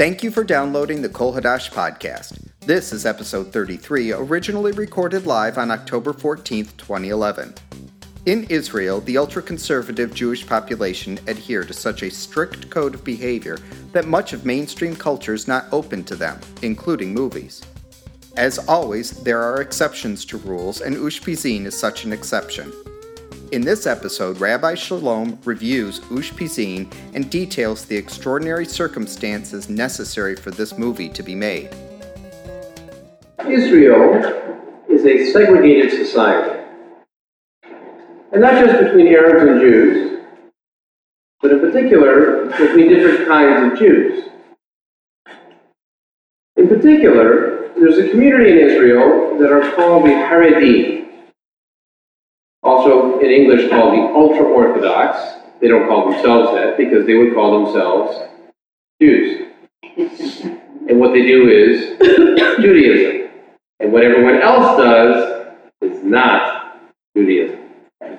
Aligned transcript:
Thank 0.00 0.22
you 0.22 0.30
for 0.30 0.44
downloading 0.44 1.02
the 1.02 1.10
Kol 1.10 1.34
Hadash 1.34 1.70
podcast. 1.70 2.48
This 2.60 2.90
is 2.90 3.04
episode 3.04 3.52
33, 3.52 4.14
originally 4.14 4.72
recorded 4.72 5.26
live 5.26 5.58
on 5.58 5.70
October 5.70 6.14
14, 6.14 6.68
2011. 6.78 7.52
In 8.24 8.44
Israel, 8.44 9.02
the 9.02 9.18
ultra 9.18 9.42
conservative 9.42 10.14
Jewish 10.14 10.46
population 10.46 11.18
adhere 11.26 11.64
to 11.64 11.74
such 11.74 12.02
a 12.02 12.10
strict 12.10 12.70
code 12.70 12.94
of 12.94 13.04
behavior 13.04 13.58
that 13.92 14.06
much 14.06 14.32
of 14.32 14.46
mainstream 14.46 14.96
culture 14.96 15.34
is 15.34 15.46
not 15.46 15.66
open 15.70 16.02
to 16.04 16.16
them, 16.16 16.40
including 16.62 17.12
movies. 17.12 17.60
As 18.38 18.58
always, 18.58 19.10
there 19.22 19.42
are 19.42 19.60
exceptions 19.60 20.24
to 20.24 20.38
rules, 20.38 20.80
and 20.80 20.96
Ushpizin 20.96 21.66
is 21.66 21.78
such 21.78 22.06
an 22.06 22.14
exception. 22.14 22.72
In 23.52 23.62
this 23.62 23.84
episode, 23.84 24.38
Rabbi 24.38 24.76
Shalom 24.76 25.36
reviews 25.44 25.98
Ushpizin 26.02 26.88
and 27.14 27.28
details 27.28 27.84
the 27.84 27.96
extraordinary 27.96 28.64
circumstances 28.64 29.68
necessary 29.68 30.36
for 30.36 30.52
this 30.52 30.78
movie 30.78 31.08
to 31.08 31.20
be 31.24 31.34
made. 31.34 31.68
Israel 33.48 34.14
is 34.88 35.04
a 35.04 35.32
segregated 35.32 35.90
society. 35.90 36.64
And 38.32 38.40
not 38.40 38.64
just 38.64 38.84
between 38.84 39.08
Arabs 39.08 39.42
and 39.42 39.60
Jews, 39.60 40.20
but 41.42 41.50
in 41.50 41.58
particular 41.58 42.46
between 42.56 42.88
different 42.88 43.26
kinds 43.26 43.72
of 43.72 43.78
Jews. 43.80 44.28
In 46.56 46.68
particular, 46.68 47.72
there's 47.76 47.98
a 47.98 48.10
community 48.10 48.52
in 48.52 48.58
Israel 48.58 49.36
that 49.40 49.50
are 49.50 49.74
called 49.74 50.04
the 50.04 50.10
Haredim 50.10 51.00
also 52.62 53.18
in 53.20 53.30
English 53.30 53.70
called 53.70 53.94
the 53.94 54.02
ultra 54.14 54.44
Orthodox. 54.44 55.42
They 55.60 55.68
don't 55.68 55.88
call 55.88 56.10
themselves 56.10 56.54
that 56.54 56.76
because 56.76 57.06
they 57.06 57.14
would 57.14 57.34
call 57.34 57.64
themselves 57.64 58.16
Jews. 59.00 59.46
and 59.96 61.00
what 61.00 61.12
they 61.12 61.26
do 61.26 61.48
is 61.48 61.98
Judaism. 62.60 63.30
And 63.80 63.92
what 63.92 64.04
everyone 64.04 64.42
else 64.42 64.76
does 64.78 65.54
is 65.80 66.04
not 66.04 66.80
Judaism. 67.16 67.58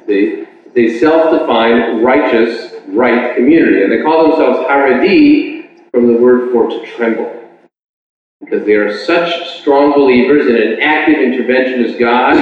See? 0.07 0.45
A 0.75 0.99
self 0.99 1.37
defined, 1.37 2.03
righteous, 2.03 2.73
right 2.87 3.35
community. 3.35 3.83
And 3.83 3.91
they 3.91 4.01
call 4.01 4.29
themselves 4.29 4.59
Haredi 4.67 5.69
from 5.91 6.07
the 6.07 6.13
word 6.13 6.51
for 6.51 6.69
to 6.69 6.85
tremble 6.95 7.40
because 8.51 8.65
they 8.65 8.73
are 8.73 8.93
such 9.05 9.61
strong 9.61 9.93
believers 9.93 10.47
in 10.47 10.57
an 10.57 10.81
active 10.81 11.15
interventionist 11.15 11.97
God 11.97 12.35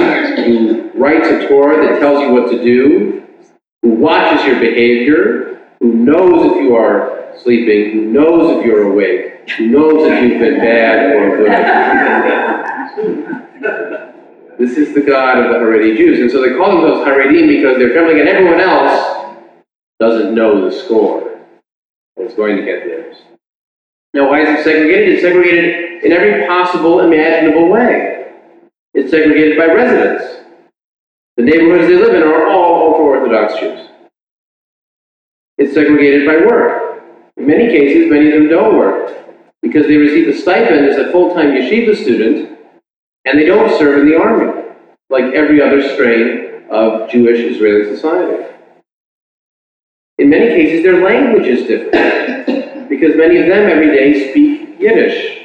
who 0.44 0.90
writes 0.98 1.28
a 1.28 1.46
Torah 1.46 1.86
that 1.86 2.00
tells 2.00 2.20
you 2.20 2.32
what 2.32 2.50
to 2.50 2.60
do, 2.60 3.24
who 3.82 3.90
watches 3.90 4.44
your 4.44 4.58
behavior, 4.58 5.60
who 5.78 5.94
knows 5.94 6.50
if 6.50 6.56
you 6.62 6.74
are 6.74 7.32
sleeping, 7.40 7.92
who 7.92 8.06
knows 8.06 8.58
if 8.58 8.66
you're 8.66 8.90
awake, 8.90 9.48
who 9.50 9.68
knows 9.68 10.10
if 10.10 10.22
you've 10.24 10.40
been 10.40 10.58
bad 10.58 11.14
or 11.14 11.36
good. 11.36 11.52
this 14.58 14.76
is 14.76 14.92
the 14.92 15.02
God 15.02 15.38
of 15.38 15.52
the 15.52 15.58
Haredi 15.60 15.96
Jews. 15.96 16.18
And 16.18 16.28
so 16.28 16.42
they 16.42 16.56
call 16.56 16.80
themselves 16.80 17.08
Haredim 17.08 17.46
because 17.46 17.78
they're 17.78 17.92
trembling, 17.92 18.18
and 18.18 18.28
everyone 18.28 18.60
else 18.60 19.36
doesn't 20.00 20.34
know 20.34 20.68
the 20.68 20.76
score. 20.76 21.38
It's 22.16 22.34
going 22.34 22.56
to 22.56 22.64
get 22.64 22.84
theirs. 22.84 23.16
Now, 24.12 24.28
why 24.28 24.40
is 24.40 24.58
it 24.58 24.64
segregated? 24.64 25.10
It's 25.10 25.22
segregated 25.22 25.89
in 26.02 26.12
every 26.12 26.46
possible 26.46 27.00
imaginable 27.00 27.68
way. 27.68 28.32
It's 28.94 29.10
segregated 29.10 29.58
by 29.58 29.66
residence. 29.66 30.44
The 31.36 31.44
neighborhoods 31.44 31.88
they 31.88 31.96
live 31.96 32.14
in 32.14 32.22
are 32.22 32.48
all 32.48 32.90
ultra 32.90 33.04
Orthodox 33.04 33.58
Jews. 33.60 33.88
It's 35.58 35.74
segregated 35.74 36.26
by 36.26 36.36
work. 36.44 37.02
In 37.36 37.46
many 37.46 37.68
cases, 37.68 38.10
many 38.10 38.28
of 38.28 38.34
them 38.34 38.48
don't 38.48 38.76
work 38.76 39.16
because 39.62 39.86
they 39.86 39.96
receive 39.96 40.28
a 40.28 40.36
stipend 40.36 40.86
as 40.86 40.96
a 40.96 41.12
full 41.12 41.34
time 41.34 41.50
yeshiva 41.50 41.94
student 41.96 42.58
and 43.24 43.38
they 43.38 43.44
don't 43.44 43.78
serve 43.78 44.00
in 44.00 44.08
the 44.08 44.18
army 44.18 44.52
like 45.08 45.34
every 45.34 45.62
other 45.62 45.82
strain 45.94 46.64
of 46.70 47.10
Jewish 47.10 47.40
Israeli 47.40 47.94
society. 47.94 48.46
In 50.18 50.28
many 50.28 50.48
cases, 50.48 50.82
their 50.82 51.02
language 51.02 51.46
is 51.46 51.66
different 51.66 52.88
because 52.88 53.16
many 53.16 53.38
of 53.38 53.46
them 53.46 53.68
every 53.68 53.88
day 53.88 54.30
speak 54.30 54.80
Yiddish 54.80 55.39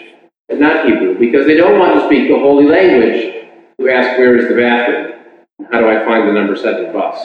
not 0.49 0.85
Hebrew, 0.85 1.17
because 1.17 1.45
they 1.45 1.55
don't 1.55 1.79
want 1.79 1.99
to 1.99 2.05
speak 2.05 2.29
the 2.29 2.39
holy 2.39 2.65
language 2.65 3.45
to 3.79 3.89
ask 3.89 4.17
where 4.17 4.37
is 4.37 4.47
the 4.47 4.55
bathroom? 4.55 5.13
How 5.71 5.79
do 5.79 5.89
I 5.89 6.05
find 6.05 6.27
the 6.27 6.33
number 6.33 6.55
seven 6.55 6.93
bus? 6.93 7.17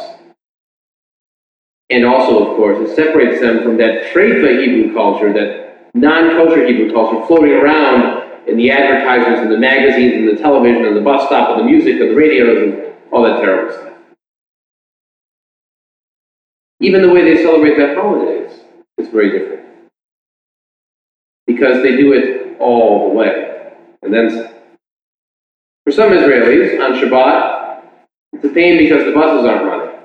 And 1.90 2.04
also, 2.04 2.50
of 2.50 2.56
course, 2.56 2.88
it 2.88 2.94
separates 2.94 3.40
them 3.40 3.62
from 3.62 3.76
that 3.78 4.12
Treifa 4.12 4.64
Hebrew 4.64 4.94
culture, 4.94 5.32
that 5.32 5.90
non-kosher 5.94 6.66
Hebrew 6.66 6.92
culture 6.92 7.26
floating 7.26 7.52
around 7.52 8.48
in 8.48 8.56
the 8.56 8.70
advertisements 8.70 9.40
and 9.40 9.50
the 9.50 9.58
magazines 9.58 10.14
and 10.14 10.28
the 10.28 10.40
television 10.40 10.86
and 10.86 10.96
the 10.96 11.00
bus 11.00 11.26
stop 11.26 11.50
and 11.50 11.60
the 11.60 11.64
music 11.64 12.00
and 12.00 12.10
the 12.10 12.14
radios 12.14 12.62
and 12.62 12.94
all 13.12 13.22
that 13.24 13.40
terrible 13.40 13.72
stuff. 13.72 13.92
Even 16.80 17.02
the 17.02 17.10
way 17.10 17.22
they 17.22 17.42
celebrate 17.42 17.76
their 17.76 18.00
holidays 18.00 18.52
is 18.96 19.08
very 19.08 19.38
different 19.38 19.66
because 21.46 21.82
they 21.82 21.96
do 21.96 22.12
it 22.12 22.49
all 22.60 23.08
the 23.08 23.14
way. 23.14 23.72
And 24.02 24.12
then 24.12 24.50
For 25.84 25.92
some 25.92 26.12
Israelis, 26.12 26.80
on 26.80 26.92
Shabbat, 27.00 27.82
it's 28.32 28.44
a 28.44 28.48
pain 28.48 28.78
because 28.78 29.04
the 29.04 29.12
buses 29.12 29.46
aren't 29.46 29.66
running. 29.66 29.98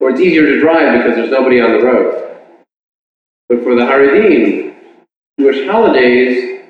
Or 0.00 0.10
it's 0.10 0.20
easier 0.20 0.46
to 0.46 0.60
drive 0.60 0.98
because 0.98 1.16
there's 1.16 1.30
nobody 1.30 1.60
on 1.60 1.72
the 1.72 1.84
road. 1.84 2.38
But 3.48 3.62
for 3.62 3.74
the 3.74 3.82
Haredim, 3.82 4.74
Jewish 5.38 5.66
holidays 5.66 6.62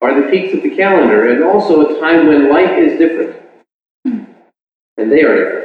are 0.00 0.20
the 0.20 0.28
peaks 0.28 0.52
of 0.52 0.62
the 0.62 0.76
calendar 0.76 1.30
and 1.30 1.42
also 1.44 1.96
a 1.96 2.00
time 2.00 2.26
when 2.26 2.50
life 2.50 2.76
is 2.76 2.98
different. 2.98 3.40
And 4.04 5.10
they 5.10 5.22
are 5.22 5.36
different. 5.36 5.64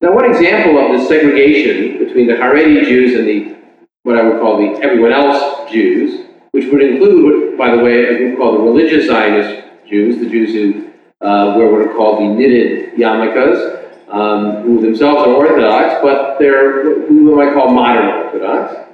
Now, 0.00 0.14
one 0.14 0.24
example 0.24 0.78
of 0.78 0.98
this 0.98 1.08
segregation 1.08 1.98
between 1.98 2.26
the 2.26 2.34
Haredi 2.34 2.84
Jews 2.84 3.14
and 3.18 3.28
the 3.28 3.56
what 4.02 4.16
I 4.16 4.22
would 4.22 4.40
call 4.40 4.56
the 4.56 4.82
everyone 4.82 5.12
else 5.12 5.70
Jews, 5.70 6.26
which 6.52 6.66
would 6.66 6.82
include, 6.82 7.56
by 7.56 7.74
the 7.74 7.82
way, 7.82 8.04
a 8.04 8.18
group 8.18 8.38
called 8.38 8.58
the 8.58 8.62
religious 8.62 9.06
Zionist 9.06 9.64
Jews, 9.88 10.18
the 10.18 10.28
Jews 10.28 10.52
who 10.52 10.90
uh, 11.24 11.54
wear 11.56 11.70
what 11.70 11.82
are 11.82 11.94
called 11.94 12.20
the 12.20 12.34
knitted 12.34 12.94
yarmulkes, 12.94 13.78
um, 14.08 14.62
who 14.62 14.80
themselves 14.80 15.22
are 15.22 15.34
Orthodox, 15.34 16.00
but 16.02 16.38
they're 16.38 16.88
what 16.88 17.10
we 17.10 17.16
might 17.16 17.54
call 17.54 17.72
modern 17.72 18.06
Orthodox. 18.06 18.88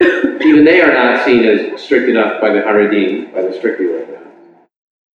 Even 0.44 0.64
they 0.64 0.80
are 0.80 0.92
not 0.92 1.24
seen 1.24 1.44
as 1.44 1.82
strict 1.82 2.08
enough 2.08 2.40
by 2.40 2.50
the 2.50 2.60
Haredim, 2.60 3.34
by 3.34 3.42
the 3.42 3.52
strictly 3.52 3.86
Orthodox. 3.86 4.26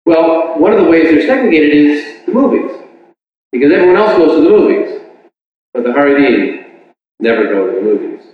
Well, 0.07 0.59
one 0.59 0.73
of 0.73 0.79
the 0.79 0.89
ways 0.89 1.11
they're 1.11 1.27
segregated 1.27 1.75
is 1.75 2.27
the 2.27 2.33
movies, 2.33 2.71
because 3.53 3.73
everyone 3.73 3.97
else 3.97 4.17
goes 4.17 4.37
to 4.37 4.43
the 4.43 4.51
movies, 4.51 5.01
but 5.75 5.83
the 5.83 5.91
Haredim 5.91 6.65
never 7.21 7.45
go 7.45 7.67
to 7.67 7.77
the 7.77 7.83
movies 7.83 8.25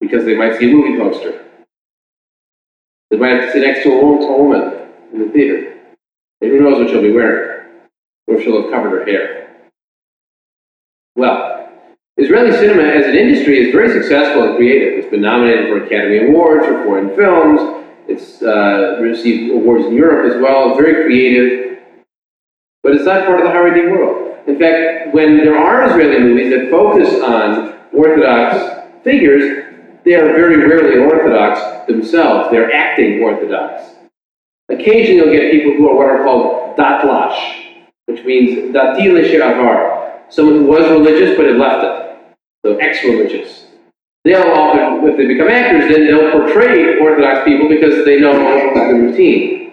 because 0.00 0.24
they 0.24 0.34
might 0.34 0.58
see 0.58 0.70
a 0.70 0.74
movie 0.74 0.98
poster. 0.98 1.44
They 3.12 3.18
might 3.18 3.32
have 3.32 3.44
to 3.44 3.52
sit 3.52 3.60
next 3.60 3.82
to 3.82 3.92
a 3.92 4.42
woman 4.42 4.88
in 5.12 5.18
the 5.18 5.28
theater. 5.28 5.76
And 6.40 6.50
who 6.50 6.62
knows 6.62 6.78
what 6.78 6.88
she'll 6.88 7.02
be 7.02 7.12
wearing, 7.12 7.68
or 8.26 8.36
if 8.36 8.42
she'll 8.42 8.62
have 8.62 8.70
covered 8.70 9.00
her 9.00 9.04
hair. 9.04 9.50
Well, 11.14 11.68
Israeli 12.16 12.52
cinema 12.52 12.84
as 12.84 13.04
an 13.04 13.14
industry 13.14 13.66
is 13.66 13.70
very 13.70 13.90
successful 13.90 14.44
and 14.44 14.56
creative. 14.56 14.98
It's 14.98 15.10
been 15.10 15.20
nominated 15.20 15.66
for 15.66 15.84
Academy 15.84 16.26
Awards 16.26 16.64
for 16.64 16.84
foreign 16.84 17.14
films. 17.14 17.84
It's 18.08 18.40
uh, 18.40 18.96
received 19.02 19.52
awards 19.52 19.84
in 19.84 19.92
Europe 19.92 20.32
as 20.32 20.40
well. 20.40 20.70
It's 20.70 20.80
very 20.80 21.04
creative. 21.04 21.80
But 22.82 22.94
it's 22.94 23.04
not 23.04 23.26
part 23.26 23.40
of 23.40 23.44
the 23.44 23.52
Haredi 23.52 23.90
world. 23.90 24.38
In 24.48 24.58
fact, 24.58 25.12
when 25.14 25.36
there 25.36 25.58
are 25.58 25.84
Israeli 25.84 26.18
movies 26.18 26.50
that 26.50 26.70
focus 26.70 27.12
on 27.22 27.78
Orthodox 27.92 28.88
figures, 29.04 29.71
they 30.04 30.14
are 30.14 30.26
very 30.26 30.56
rarely 30.56 30.98
Orthodox 30.98 31.86
themselves. 31.86 32.50
They're 32.50 32.72
acting 32.72 33.22
Orthodox. 33.22 33.82
Occasionally 34.68 35.16
you'll 35.16 35.32
get 35.32 35.52
people 35.52 35.72
who 35.74 35.88
are 35.88 35.96
what 35.96 36.08
are 36.08 36.24
called 36.24 36.76
datlash, 36.76 37.66
which 38.06 38.24
means 38.24 38.74
dati 38.74 39.12
l'she'avar, 39.12 40.22
someone 40.28 40.56
who 40.56 40.64
was 40.64 40.88
religious 40.90 41.36
but 41.36 41.46
had 41.46 41.56
left 41.56 41.84
it. 41.84 41.98
So 42.64 42.76
ex-religious. 42.76 43.66
They'll 44.24 44.52
often, 44.52 45.08
if 45.08 45.16
they 45.16 45.26
become 45.26 45.48
actors, 45.48 45.92
then 45.92 46.06
they'll 46.06 46.30
portray 46.30 46.98
Orthodox 47.00 47.44
people 47.44 47.68
because 47.68 48.04
they 48.04 48.20
know 48.20 48.32
the 48.32 48.94
routine. 48.94 49.72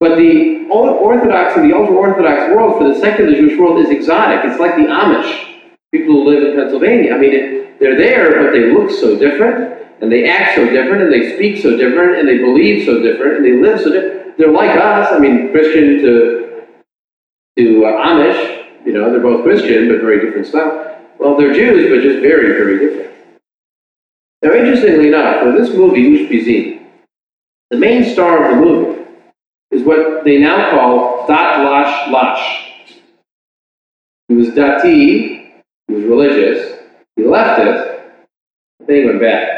But 0.00 0.16
the 0.16 0.66
Orthodox 0.68 1.56
and 1.56 1.70
the 1.70 1.76
ultra-Orthodox 1.76 2.52
world 2.52 2.76
for 2.78 2.88
the 2.92 2.98
secular 2.98 3.32
Jewish 3.34 3.58
world 3.58 3.78
is 3.78 3.90
exotic. 3.90 4.44
It's 4.50 4.60
like 4.60 4.74
the 4.74 4.82
Amish, 4.82 5.55
people 5.92 6.14
who 6.14 6.30
live 6.30 6.42
in 6.42 6.56
Pennsylvania. 6.56 7.14
I 7.14 7.18
mean, 7.18 7.32
it, 7.34 7.80
they're 7.80 7.96
there, 7.96 8.42
but 8.42 8.52
they 8.52 8.72
look 8.72 8.90
so 8.90 9.18
different, 9.18 9.86
and 10.00 10.10
they 10.10 10.28
act 10.28 10.56
so 10.56 10.64
different, 10.68 11.02
and 11.02 11.12
they 11.12 11.36
speak 11.36 11.62
so 11.62 11.76
different, 11.76 12.18
and 12.18 12.28
they 12.28 12.38
believe 12.38 12.84
so 12.84 13.02
different, 13.02 13.36
and 13.36 13.44
they 13.44 13.52
live 13.52 13.80
so 13.80 13.92
different. 13.92 14.38
They're 14.38 14.50
like 14.52 14.76
us. 14.76 15.12
I 15.12 15.18
mean, 15.18 15.50
Christian 15.50 16.02
to 16.02 16.66
to 17.58 17.84
uh, 17.86 18.06
Amish. 18.06 18.64
You 18.84 18.92
know, 18.92 19.10
they're 19.10 19.20
both 19.20 19.42
Christian, 19.42 19.88
but 19.88 20.00
very 20.00 20.20
different 20.24 20.46
style. 20.46 21.02
Well, 21.18 21.36
they're 21.36 21.52
Jews, 21.52 21.90
but 21.90 22.02
just 22.02 22.20
very, 22.20 22.52
very 22.52 22.78
different. 22.78 23.14
Now, 24.42 24.52
interestingly 24.52 25.08
enough, 25.08 25.42
for 25.42 25.52
this 25.52 25.70
movie, 25.74 26.02
Ushpizin, 26.02 26.86
the 27.70 27.76
main 27.76 28.04
star 28.12 28.44
of 28.44 28.50
the 28.50 28.64
movie 28.64 29.02
is 29.70 29.82
what 29.82 30.24
they 30.24 30.38
now 30.38 30.70
call 30.70 31.26
Dat 31.26 31.64
Lash 31.64 32.12
Lash. 32.12 32.72
He 34.28 34.34
was 34.34 34.48
Dati, 34.48 35.45
he 35.88 35.94
was 35.94 36.04
religious, 36.04 36.80
he 37.16 37.24
left 37.24 37.60
it, 37.60 37.96
then 38.86 38.96
he 38.96 39.04
went 39.04 39.20
back. 39.20 39.56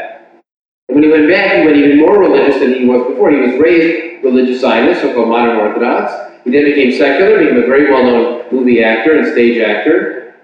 And 0.87 0.95
when 0.95 1.03
he 1.03 1.09
went 1.09 1.29
back, 1.29 1.57
he 1.57 1.65
went 1.65 1.77
even 1.77 1.99
more 1.99 2.19
religious 2.19 2.59
than 2.59 2.73
he 2.73 2.85
was 2.85 3.07
before. 3.07 3.29
He 3.31 3.37
was 3.37 3.59
raised 3.59 4.23
religious 4.23 4.61
Zionist, 4.61 5.01
so 5.01 5.13
called 5.13 5.29
modern 5.29 5.57
Orthodox. 5.57 6.13
He 6.43 6.51
then 6.51 6.65
became 6.65 6.91
secular, 6.91 7.39
became 7.39 7.63
a 7.63 7.67
very 7.67 7.91
well 7.91 8.03
known 8.03 8.45
movie 8.51 8.83
actor 8.83 9.17
and 9.19 9.31
stage 9.31 9.61
actor. 9.61 10.35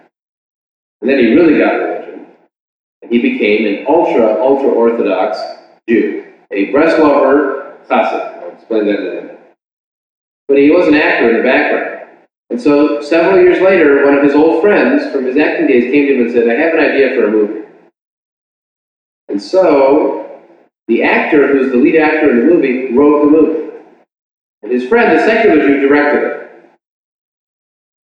And 1.02 1.10
then 1.10 1.20
he 1.20 1.34
really 1.34 1.58
got 1.58 1.74
religion. 1.74 2.28
And 3.02 3.12
he 3.12 3.22
became 3.22 3.66
an 3.66 3.86
ultra, 3.88 4.42
ultra 4.42 4.70
Orthodox 4.70 5.38
Jew, 5.88 6.26
a 6.52 6.72
Breslover 6.72 7.78
chassid. 7.88 8.44
I'll 8.44 8.54
explain 8.54 8.86
that 8.86 9.00
in 9.00 9.08
a 9.08 9.22
minute. 9.22 9.40
But 10.48 10.58
he 10.58 10.70
was 10.70 10.88
an 10.88 10.96
actor 10.96 11.30
in 11.30 11.38
the 11.38 11.44
background. 11.44 11.95
And 12.56 12.62
so 12.62 13.02
several 13.02 13.44
years 13.44 13.62
later, 13.62 14.06
one 14.06 14.18
of 14.18 14.24
his 14.24 14.34
old 14.34 14.62
friends 14.62 15.12
from 15.12 15.26
his 15.26 15.36
acting 15.36 15.68
days 15.68 15.92
came 15.92 16.08
to 16.08 16.14
him 16.14 16.22
and 16.22 16.32
said, 16.32 16.48
I 16.48 16.54
have 16.54 16.74
an 16.74 16.80
idea 16.80 17.10
for 17.10 17.28
a 17.28 17.30
movie. 17.30 17.68
And 19.28 19.42
so 19.42 20.42
the 20.88 21.04
actor 21.04 21.48
who's 21.48 21.74
the 21.74 21.78
lead 21.78 21.98
actor 21.98 22.30
in 22.30 22.40
the 22.40 22.46
movie 22.46 22.96
wrote 22.96 23.26
the 23.26 23.30
movie. 23.30 23.72
And 24.64 24.72
his 24.72 24.88
friend, 24.88 25.20
the 25.20 25.26
secular 25.26 25.68
Jew, 25.68 25.82
directed 25.82 26.24
it. 26.24 26.70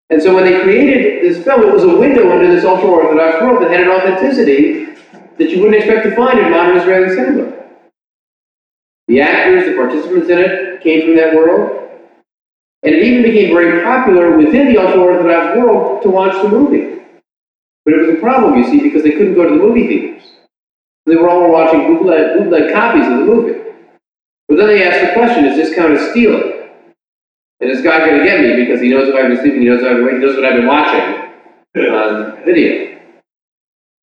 And 0.09 0.21
so 0.21 0.35
when 0.35 0.43
they 0.43 0.59
created 0.59 1.23
this 1.23 1.41
film, 1.41 1.61
it 1.61 1.71
was 1.71 1.83
a 1.83 1.97
window 1.97 2.29
into 2.33 2.53
this 2.53 2.65
ultra 2.65 2.89
Orthodox 2.89 3.41
world 3.41 3.63
that 3.63 3.71
had 3.71 3.87
an 3.87 3.91
authenticity 3.91 4.95
that 5.37 5.51
you 5.51 5.61
wouldn't 5.61 5.81
expect 5.81 6.03
to 6.03 6.13
find 6.17 6.37
in 6.37 6.51
modern 6.51 6.75
Israeli 6.75 7.15
cinema. 7.15 7.63
The 9.07 9.21
actors, 9.21 9.67
the 9.67 9.75
participants 9.77 10.29
in 10.29 10.39
it, 10.39 10.81
came 10.81 11.03
from 11.03 11.15
that 11.15 11.33
world. 11.33 11.82
And 12.83 12.93
it 12.93 13.03
even 13.03 13.23
became 13.23 13.55
very 13.55 13.83
popular 13.83 14.37
within 14.37 14.67
the 14.67 14.77
ultra 14.77 14.99
Orthodox 14.99 15.57
world 15.57 16.01
to 16.03 16.09
watch 16.09 16.33
the 16.41 16.49
movie. 16.49 17.01
But 17.85 17.93
it 17.93 18.05
was 18.05 18.17
a 18.17 18.19
problem, 18.19 18.55
you 18.55 18.65
see, 18.65 18.81
because 18.81 19.03
they 19.03 19.11
couldn't 19.11 19.35
go 19.35 19.43
to 19.43 19.49
the 19.49 19.55
movie 19.55 19.87
theaters. 19.87 20.23
They 21.05 21.15
were 21.15 21.29
all 21.29 21.51
watching 21.51 21.87
bootleg, 21.87 22.37
bootleg 22.37 22.73
copies 22.73 23.05
of 23.05 23.19
the 23.19 23.25
movie. 23.25 23.59
But 24.47 24.57
then 24.57 24.67
they 24.67 24.87
asked 24.87 25.07
the 25.07 25.13
question, 25.13 25.45
is 25.45 25.55
this 25.55 25.75
kind 25.75 25.93
of 25.93 25.99
stealing? 26.11 26.69
And 27.59 27.71
is 27.71 27.81
God 27.81 28.05
going 28.05 28.19
to 28.19 28.25
get 28.25 28.41
me 28.41 28.65
because 28.65 28.81
he 28.81 28.89
knows 28.89 29.07
if 29.07 29.15
I've 29.15 29.29
been 29.29 29.39
sleeping, 29.39 29.61
he 29.61 29.67
knows, 29.67 29.83
I've, 29.83 29.97
he 29.97 30.17
knows 30.17 30.35
what 30.35 30.45
I've 30.45 30.57
been 30.57 30.67
watching 30.67 31.23
on 31.89 32.43
video. 32.45 32.99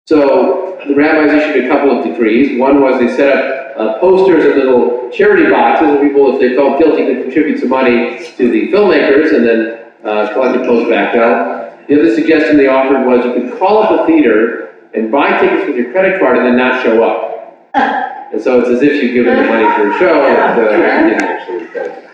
So 0.06 0.78
the 0.86 0.94
rabbis 0.94 1.32
issued 1.32 1.64
a 1.64 1.68
couple 1.68 1.96
of 1.96 2.04
decrees. 2.04 2.58
One 2.58 2.82
was 2.82 3.00
they 3.00 3.08
set 3.16 3.36
up 3.36 3.78
uh, 3.78 3.98
posters 4.00 4.44
and 4.44 4.56
little 4.56 5.03
charity 5.16 5.50
boxes 5.50 5.88
where 5.88 6.08
people, 6.08 6.34
if 6.34 6.40
they 6.40 6.56
felt 6.56 6.78
guilty, 6.78 7.06
could 7.06 7.22
contribute 7.24 7.60
some 7.60 7.68
money 7.68 8.18
to 8.36 8.50
the 8.50 8.70
filmmakers 8.72 9.34
and 9.34 9.46
then 9.46 9.92
uh, 10.04 10.32
collect 10.32 10.58
the 10.58 10.64
post 10.66 10.90
back 10.90 11.14
out. 11.16 11.86
The 11.88 12.00
other 12.00 12.14
suggestion 12.14 12.56
they 12.56 12.66
offered 12.66 13.06
was 13.06 13.24
you 13.24 13.32
could 13.32 13.58
call 13.58 13.82
up 13.82 14.00
a 14.00 14.06
theater 14.06 14.74
and 14.94 15.10
buy 15.10 15.38
tickets 15.38 15.66
with 15.66 15.76
your 15.76 15.92
credit 15.92 16.20
card 16.20 16.38
and 16.38 16.46
then 16.46 16.56
not 16.56 16.82
show 16.82 17.02
up. 17.02 17.70
And 18.32 18.42
so 18.42 18.58
it's 18.58 18.68
as 18.68 18.82
if 18.82 19.00
you've 19.00 19.14
given 19.14 19.36
the 19.36 19.48
money 19.48 19.64
for 19.76 19.92
a 19.92 19.98
show, 20.00 20.26
and 20.26 20.58
uh, 20.58 21.04
you 21.04 21.10
didn't 21.10 21.22
actually 21.22 21.66
go. 21.72 22.04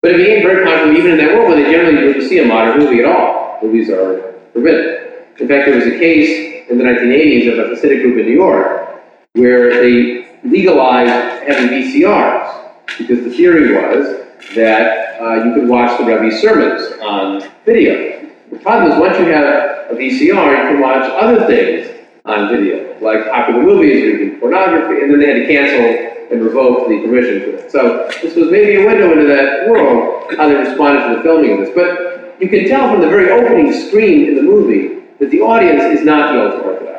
But 0.00 0.12
it 0.12 0.16
became 0.18 0.42
very 0.44 0.64
popular 0.64 0.92
even 0.92 1.10
in 1.12 1.18
that 1.18 1.34
world 1.34 1.48
where 1.48 1.64
they 1.64 1.68
generally 1.68 2.06
wouldn't 2.06 2.28
see 2.28 2.38
a 2.38 2.44
modern 2.44 2.78
movie 2.78 3.00
at 3.00 3.06
all. 3.06 3.58
Movies 3.60 3.90
are 3.90 4.34
forbidden. 4.52 5.24
In 5.40 5.48
fact, 5.48 5.66
there 5.66 5.74
was 5.74 5.84
a 5.86 5.98
case 5.98 6.68
in 6.70 6.78
the 6.78 6.84
1980s 6.84 7.52
of 7.52 7.58
a 7.58 7.74
Hasidic 7.74 8.02
group 8.02 8.18
in 8.20 8.26
New 8.26 8.34
York 8.34 9.02
where 9.32 9.82
they 9.82 10.25
legalized 10.44 11.48
having 11.48 11.68
VCRs 11.68 12.72
because 12.98 13.24
the 13.24 13.30
theory 13.30 13.74
was 13.74 14.26
that 14.54 15.20
uh, 15.20 15.44
you 15.44 15.54
could 15.54 15.68
watch 15.68 15.98
the 15.98 16.04
Rebbe's 16.04 16.40
sermons 16.40 16.82
on 17.02 17.50
video. 17.64 18.28
The 18.50 18.58
problem 18.58 18.92
is 18.92 18.98
once 18.98 19.18
you 19.18 19.26
have 19.26 19.44
a 19.44 19.94
VCR, 19.94 20.62
you 20.62 20.70
can 20.70 20.80
watch 20.80 21.08
other 21.10 21.46
things 21.46 21.88
on 22.24 22.48
video, 22.48 22.98
like 23.00 23.28
popular 23.30 23.62
movies 23.62 24.02
or 24.02 24.20
even 24.20 24.40
pornography, 24.40 25.02
and 25.02 25.12
then 25.12 25.20
they 25.20 25.26
had 25.26 25.34
to 25.34 25.46
cancel 25.46 26.16
and 26.30 26.44
revoke 26.44 26.88
the 26.88 27.00
permission 27.02 27.40
for 27.42 27.62
that. 27.62 27.70
So 27.70 28.08
this 28.22 28.34
was 28.34 28.50
maybe 28.50 28.82
a 28.82 28.86
window 28.86 29.12
into 29.12 29.26
that 29.26 29.68
world, 29.68 30.34
how 30.36 30.48
they 30.48 30.56
responded 30.56 31.08
to 31.08 31.16
the 31.16 31.22
filming 31.22 31.52
of 31.52 31.58
this. 31.60 31.70
But 31.74 32.40
you 32.40 32.48
can 32.48 32.68
tell 32.68 32.90
from 32.90 33.00
the 33.00 33.08
very 33.08 33.30
opening 33.30 33.72
screen 33.72 34.28
in 34.28 34.34
the 34.36 34.42
movie 34.42 35.04
that 35.18 35.30
the 35.30 35.40
audience 35.40 35.82
is 35.84 36.04
not 36.04 36.32
the 36.32 36.44
ultra-Orthodox. 36.44 36.95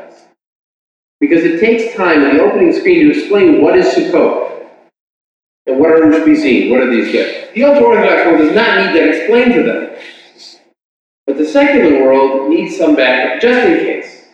Because 1.20 1.44
it 1.44 1.60
takes 1.60 1.96
time 1.96 2.24
in 2.24 2.38
the 2.38 2.44
opening 2.44 2.72
screen 2.74 3.06
to 3.06 3.20
explain 3.20 3.62
what 3.62 3.78
is 3.78 3.88
Sukkot, 3.88 4.48
and 5.66 5.80
what 5.80 5.92
are 5.92 6.00
Ushpizin, 6.00 6.70
what 6.70 6.82
are 6.82 6.90
these 6.90 7.12
gifts. 7.12 7.54
The 7.54 7.64
ultra-Orthodox 7.64 8.26
world 8.26 8.40
does 8.40 8.56
not 8.56 8.78
need 8.78 8.96
that 8.96 9.10
explained 9.10 9.54
to 9.54 9.64
them. 9.64 9.96
But 11.26 11.38
the 11.38 11.46
secular 11.46 12.04
world 12.04 12.50
needs 12.50 12.78
some 12.78 12.96
backup, 12.96 13.42
just 13.42 13.68
in 13.68 13.78
case. 13.80 14.26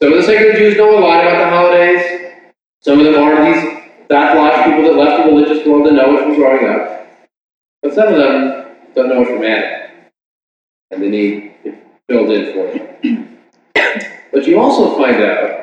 Some 0.00 0.12
of 0.12 0.18
the 0.18 0.24
secular 0.24 0.54
Jews 0.54 0.76
know 0.76 0.98
a 0.98 1.00
lot 1.00 1.24
about 1.24 1.38
the 1.38 1.50
holidays. 1.50 2.32
Some 2.80 2.98
of 2.98 3.04
them 3.04 3.22
are 3.22 3.44
these 3.44 3.72
Orthodox 4.10 4.66
people 4.66 4.82
that 4.82 4.96
left 4.96 5.24
the 5.24 5.32
religious 5.32 5.66
world 5.66 5.86
to 5.86 5.92
know 5.92 6.16
it 6.16 6.22
from 6.24 6.34
growing 6.36 6.68
up. 6.68 7.08
But 7.82 7.94
some 7.94 8.08
of 8.08 8.16
them 8.16 8.76
don't 8.94 9.08
know 9.08 9.22
it 9.22 9.28
from 9.28 9.44
Adam. 9.44 10.06
And 10.90 11.02
they 11.02 11.08
need 11.08 11.54
it 11.64 11.82
filled 12.08 12.30
in 12.30 12.52
for 12.52 12.72
them. 12.72 13.38
but 14.32 14.46
you 14.46 14.60
also 14.60 14.96
find 14.96 15.16
out 15.22 15.61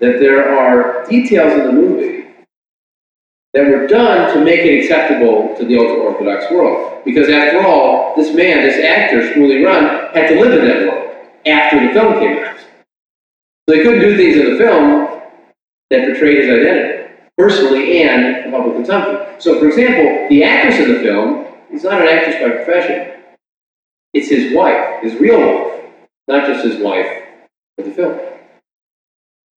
that 0.00 0.18
there 0.18 0.56
are 0.56 1.06
details 1.08 1.52
in 1.52 1.66
the 1.66 1.72
movie 1.72 2.12
that 3.54 3.66
were 3.66 3.86
done 3.86 4.34
to 4.34 4.44
make 4.44 4.60
it 4.60 4.82
acceptable 4.82 5.54
to 5.56 5.64
the 5.64 5.78
ultra-Orthodox 5.78 6.50
world. 6.50 7.02
Because 7.04 7.28
after 7.28 7.66
all, 7.66 8.14
this 8.16 8.34
man, 8.34 8.62
this 8.62 8.82
actor, 8.84 9.32
Shuli 9.32 9.64
Rand, 9.64 10.14
had 10.16 10.28
to 10.28 10.40
live 10.40 10.58
in 10.58 10.68
that 10.68 10.88
world 10.88 11.16
after 11.46 11.86
the 11.86 11.92
film 11.92 12.14
came 12.14 12.44
out. 12.44 12.58
So 13.68 13.76
they 13.76 13.82
couldn't 13.82 14.00
do 14.00 14.16
things 14.16 14.36
in 14.36 14.52
the 14.52 14.58
film 14.58 15.20
that 15.90 16.06
portrayed 16.06 16.38
his 16.38 16.48
identity, 16.48 17.14
personally 17.36 18.02
and 18.02 18.44
for 18.44 18.50
public 18.50 18.76
consumption. 18.76 19.40
So, 19.40 19.58
for 19.60 19.68
example, 19.68 20.28
the 20.30 20.44
actress 20.44 20.78
in 20.78 20.94
the 20.94 21.00
film 21.00 21.46
is 21.70 21.84
not 21.84 22.00
an 22.00 22.08
actress 22.08 22.36
by 22.36 22.56
profession. 22.56 23.22
It's 24.14 24.28
his 24.28 24.54
wife, 24.54 25.02
his 25.02 25.14
real 25.16 25.40
wife, 25.40 25.84
not 26.28 26.46
just 26.46 26.64
his 26.64 26.82
wife 26.82 27.06
for 27.76 27.84
the 27.84 27.92
film. 27.92 28.18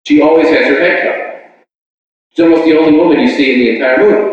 She 0.04 0.20
always 0.20 0.48
has 0.48 0.66
her 0.66 0.80
head 0.80 1.02
covered. 1.02 1.64
She's 2.30 2.44
almost 2.44 2.64
the 2.64 2.78
only 2.78 2.98
woman 2.98 3.20
you 3.20 3.28
see 3.28 3.52
in 3.52 3.60
the 3.60 3.70
entire 3.76 3.98
movie. 3.98 4.32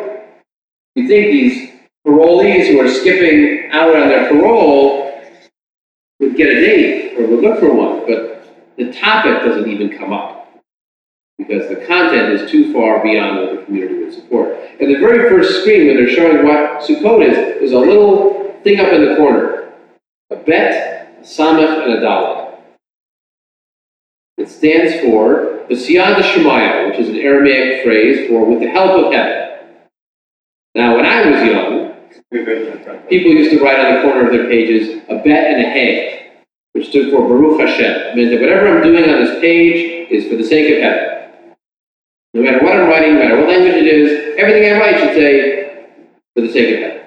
You 0.95 1.07
think 1.07 1.31
these 1.31 1.71
parolees 2.05 2.67
who 2.67 2.79
are 2.79 2.89
skipping 2.89 3.69
out 3.71 3.95
on 3.95 4.09
their 4.09 4.29
parole 4.29 5.21
would 6.19 6.35
get 6.35 6.49
a 6.49 6.61
date 6.61 7.17
or 7.17 7.27
would 7.27 7.41
look 7.41 7.59
for 7.59 7.73
one, 7.73 8.05
but 8.07 8.73
the 8.77 8.91
topic 8.93 9.43
doesn't 9.43 9.69
even 9.69 9.97
come 9.97 10.13
up 10.13 10.39
because 11.37 11.69
the 11.69 11.85
content 11.85 12.33
is 12.33 12.49
too 12.49 12.73
far 12.73 13.01
beyond 13.01 13.37
what 13.37 13.59
the 13.59 13.65
community 13.65 14.03
would 14.03 14.13
support. 14.13 14.57
And 14.79 14.93
the 14.93 14.99
very 14.99 15.29
first 15.29 15.61
screen, 15.61 15.87
when 15.87 15.97
they're 15.97 16.09
showing 16.09 16.45
what 16.45 16.81
Sukkot 16.81 17.27
is, 17.27 17.37
is 17.61 17.71
a 17.71 17.79
little 17.79 18.53
thing 18.63 18.79
up 18.79 18.91
in 18.91 19.05
the 19.05 19.15
corner 19.15 19.55
a 20.31 20.35
bet, 20.35 21.17
a 21.19 21.21
samach, 21.23 21.83
and 21.83 21.93
a 21.93 22.01
dalet. 22.01 22.38
It 24.39 24.47
stands 24.47 25.01
for 25.01 25.67
B'siyata 25.69 26.15
Dishmaya, 26.15 26.89
which 26.89 26.99
is 26.99 27.09
an 27.09 27.17
Aramaic 27.17 27.83
phrase 27.83 28.29
for 28.29 28.45
with 28.45 28.61
the 28.61 28.69
help 28.69 28.91
of 28.91 29.11
heaven. 29.11 29.67
Now, 30.73 30.95
when 30.95 31.05
I 31.05 31.29
was 31.29 31.43
young, 31.43 31.91
people 33.09 33.31
used 33.33 33.51
to 33.51 33.61
write 33.61 33.79
on 33.79 33.95
the 33.95 34.01
corner 34.01 34.27
of 34.27 34.31
their 34.31 34.47
pages 34.47 35.03
a 35.09 35.15
bet 35.15 35.51
and 35.51 35.65
a 35.65 35.69
hay, 35.69 36.31
which 36.71 36.87
stood 36.87 37.11
for 37.11 37.27
Baruch 37.27 37.59
Hashem. 37.59 37.91
It 37.91 38.15
meant 38.15 38.31
that 38.31 38.39
whatever 38.39 38.69
I'm 38.69 38.81
doing 38.81 39.09
on 39.09 39.25
this 39.25 39.41
page 39.41 40.09
is 40.09 40.29
for 40.29 40.37
the 40.37 40.43
sake 40.45 40.73
of 40.77 40.83
heaven. 40.83 41.53
No 42.33 42.41
matter 42.41 42.63
what 42.63 42.77
I'm 42.77 42.87
writing, 42.87 43.15
no 43.15 43.19
matter 43.19 43.37
what 43.37 43.49
language 43.49 43.73
it 43.73 43.87
is, 43.87 44.35
everything 44.37 44.71
I 44.71 44.79
write 44.79 44.99
should 44.99 45.15
say 45.15 45.85
for 46.33 46.41
the 46.41 46.53
sake 46.53 46.75
of 46.75 46.81
heaven. 46.83 47.01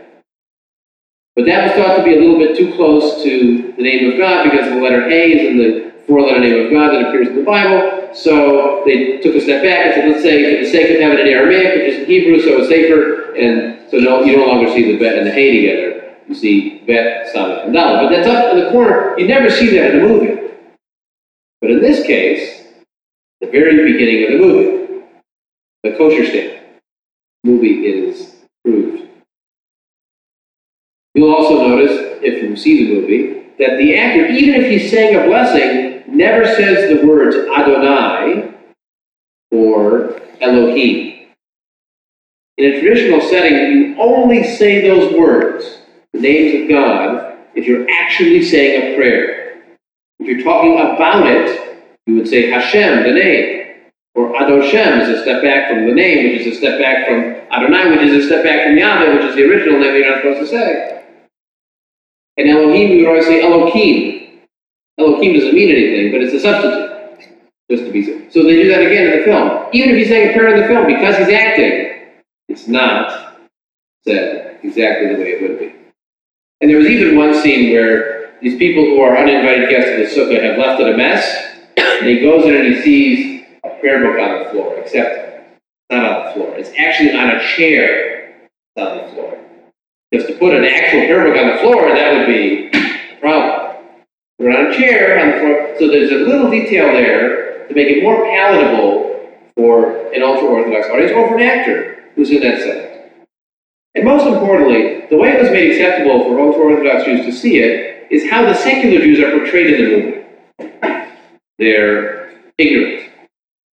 But 1.35 1.47
that 1.47 1.65
was 1.65 1.73
thought 1.73 1.97
to 1.97 2.05
be 2.05 2.15
a 2.15 2.21
little 2.21 2.39
bit 2.39 2.59
too 2.59 2.75
close 2.77 3.23
to 3.23 3.73
the 3.75 3.83
name 3.83 4.13
of 4.13 4.19
God 4.19 4.51
because 4.51 4.69
the 4.69 4.83
letter 4.83 5.09
A 5.09 5.33
is 5.33 5.49
in 5.49 5.57
the 5.57 5.92
four-letter 6.07 6.41
name 6.41 6.67
of 6.67 6.73
God 6.73 6.91
that 6.93 7.09
appears 7.09 7.29
in 7.29 7.37
the 7.37 7.43
Bible. 7.43 8.15
So 8.15 8.83
they 8.85 9.19
took 9.19 9.35
a 9.35 9.41
step 9.41 9.63
back 9.63 9.87
and 9.87 9.95
said, 9.95 10.09
let's 10.11 10.23
say 10.23 10.57
for 10.57 10.65
the 10.65 10.71
sake 10.71 10.97
of 10.97 11.01
having 11.01 11.21
an 11.21 11.29
Aramaic, 11.29 11.75
which 11.75 11.95
is 11.95 11.99
in 12.01 12.07
Hebrew, 12.07 12.41
so 12.41 12.59
it's 12.59 12.69
safer, 12.69 13.35
and 13.35 13.91
so 13.91 13.99
no, 13.99 14.23
you 14.23 14.37
no 14.37 14.47
longer 14.47 14.71
see 14.71 14.93
the 14.93 14.99
bet 14.99 15.19
and 15.19 15.27
the 15.27 15.33
hay 15.33 15.61
together. 15.61 16.15
You 16.29 16.35
see 16.35 16.79
bet, 16.87 17.35
samach, 17.35 17.67
and 17.67 17.75
dalet. 17.75 18.03
But 18.03 18.11
that's 18.11 18.29
up 18.29 18.55
in 18.55 18.65
the 18.65 18.71
corner. 18.71 19.19
You 19.19 19.27
never 19.27 19.51
see 19.51 19.77
that 19.77 19.95
in 19.95 20.03
the 20.03 20.09
movie. 20.09 20.55
But 21.61 21.71
in 21.71 21.81
this 21.81 22.07
case, 22.07 22.65
the 23.41 23.49
very 23.49 23.93
beginning 23.93 24.25
of 24.25 24.33
the 24.33 24.47
movie, 24.47 25.05
the 25.83 25.93
kosher 25.97 26.27
stand, 26.27 26.61
movie 27.45 27.87
is 27.87 28.37
proved. 28.65 29.09
You'll 31.15 31.35
also 31.35 31.67
notice, 31.69 31.93
if 32.23 32.43
you 32.43 32.57
see 32.57 32.87
the 32.87 33.01
movie, 33.01 33.43
that 33.59 33.77
the 33.77 33.97
actor, 33.97 34.27
even 34.27 34.63
if 34.63 34.71
he's 34.71 34.91
saying 34.91 35.15
a 35.15 35.25
blessing, 35.27 35.92
never 36.15 36.45
says 36.45 36.89
the 36.89 37.07
words 37.07 37.37
Adonai 37.37 38.55
or 39.51 40.21
Elohim. 40.41 41.29
In 42.59 42.73
a 42.73 42.81
traditional 42.81 43.21
setting, 43.21 43.55
you 43.55 43.97
only 44.01 44.45
say 44.45 44.87
those 44.87 45.15
words, 45.15 45.79
the 46.13 46.21
names 46.21 46.63
of 46.63 46.69
God, 46.69 47.37
if 47.55 47.67
you're 47.67 47.87
actually 47.91 48.43
saying 48.43 48.93
a 48.93 48.97
prayer. 48.97 49.63
If 50.19 50.27
you're 50.27 50.43
talking 50.45 50.75
about 50.75 51.27
it, 51.27 51.89
you 52.07 52.17
would 52.17 52.29
say 52.29 52.51
Hashem, 52.51 53.05
the 53.05 53.13
name. 53.13 53.59
Or 54.15 54.35
Adoshem 54.35 55.01
is 55.01 55.09
a 55.09 55.23
step 55.23 55.43
back 55.43 55.71
from 55.71 55.87
the 55.87 55.95
name, 55.95 56.33
which 56.33 56.47
is 56.47 56.57
a 56.57 56.59
step 56.59 56.79
back 56.79 57.09
from 57.09 57.35
Adonai, 57.51 57.91
which 57.91 58.09
is 58.09 58.25
a 58.25 58.27
step 58.27 58.45
back 58.45 58.67
from 58.67 58.77
Yahweh, 58.77 59.15
which 59.15 59.25
is 59.25 59.37
the 59.37 59.45
original 59.45 59.81
name 59.81 59.95
you're 59.95 60.11
not 60.11 60.19
supposed 60.19 60.41
to 60.41 60.47
say. 60.47 61.05
And 62.37 62.49
Elokim, 62.49 62.91
you 62.91 62.99
would 62.99 63.09
always 63.09 63.27
say 63.27 63.43
Elohim. 63.43 64.22
Elokim 65.01 65.35
doesn't 65.35 65.55
mean 65.55 65.71
anything, 65.71 66.13
but 66.13 66.23
it's 66.23 66.35
a 66.35 66.41
substitute, 66.41 67.29
just 67.71 67.85
to 67.85 67.93
be 67.93 68.05
safe. 68.05 68.33
So 68.33 68.43
they 68.43 68.63
do 68.63 68.69
that 68.69 68.83
again 68.83 69.13
in 69.13 69.19
the 69.19 69.25
film. 69.25 69.69
Even 69.73 69.91
if 69.91 69.97
he's 69.97 70.09
saying 70.09 70.31
a 70.31 70.33
prayer 70.33 70.55
in 70.55 70.61
the 70.61 70.69
film, 70.69 70.87
because 70.87 71.17
he's 71.17 71.29
acting, 71.29 72.13
it's 72.49 72.69
not 72.69 73.39
said 74.07 74.59
exactly 74.63 75.15
the 75.15 75.21
way 75.21 75.31
it 75.33 75.43
would 75.43 75.59
be. 75.59 75.75
And 76.61 76.71
there 76.71 76.79
was 76.79 76.87
even 76.87 77.17
one 77.17 77.35
scene 77.35 77.73
where 77.73 78.35
these 78.43 78.59
people 78.59 78.85
who 78.85 79.01
are 79.01 79.17
uninvited 79.17 79.69
guests 79.71 79.91
of 79.91 79.99
the 79.99 80.35
sukkah 80.35 80.43
have 80.43 80.59
left 80.59 80.81
it 80.81 80.93
a 80.93 80.97
mess, 80.97 81.57
and 81.77 82.07
he 82.07 82.21
goes 82.21 82.45
in 82.45 82.55
and 82.55 82.75
he 82.75 82.83
sees 82.83 83.47
a 83.65 83.71
prayer 83.81 84.05
book 84.05 84.21
on 84.21 84.45
the 84.45 84.51
floor, 84.51 84.77
except 84.79 85.17
it's 85.17 85.91
not 85.91 86.05
on 86.05 86.27
the 86.27 86.33
floor. 86.33 86.55
It's 86.57 86.71
actually 86.77 87.17
on 87.17 87.31
a 87.31 87.41
chair. 87.57 88.49
On 88.77 88.97
the 88.97 89.13
floor. 89.13 89.39
Because 90.11 90.27
to 90.27 90.35
put 90.39 90.55
an 90.55 90.65
actual 90.65 91.07
prayer 91.07 91.25
book 91.25 91.37
on 91.41 91.49
the 91.53 91.59
floor, 91.59 91.95
that 91.95 92.17
would 92.17 92.27
be 92.27 92.71
a 92.73 93.21
problem. 93.21 93.62
It 94.43 94.57
on 94.57 94.73
a 94.73 94.77
chair 94.77 95.21
on 95.21 95.31
the 95.31 95.39
floor. 95.39 95.77
So 95.79 95.89
there's 95.89 96.11
a 96.11 96.27
little 96.27 96.51
detail 96.51 96.93
there 96.93 97.69
to 97.69 97.75
make 97.75 97.87
it 97.89 98.03
more 98.03 98.25
palatable 98.25 99.31
for 99.55 100.13
an 100.13 100.23
ultra-Orthodox 100.23 100.89
audience 100.89 101.13
or 101.13 101.29
for 101.29 101.37
an 101.37 101.43
actor 101.43 102.11
who's 102.17 102.31
in 102.31 102.41
that 102.41 102.59
setting. 102.59 103.11
And 103.95 104.05
most 104.05 104.27
importantly, 104.27 105.07
the 105.11 105.17
way 105.17 105.31
it 105.31 105.41
was 105.41 105.51
made 105.51 105.71
acceptable 105.71 106.25
for 106.25 106.41
ultra-Orthodox 106.41 107.05
Jews 107.05 107.27
to 107.27 107.33
see 107.33 107.59
it 107.59 108.09
is 108.11 108.29
how 108.29 108.45
the 108.45 108.55
secular 108.55 108.99
Jews 108.99 109.21
are 109.21 109.39
portrayed 109.39 109.75
in 109.75 109.85
the 109.85 109.97
movie. 109.97 110.93
They're 111.59 112.33
ignorant 112.59 113.11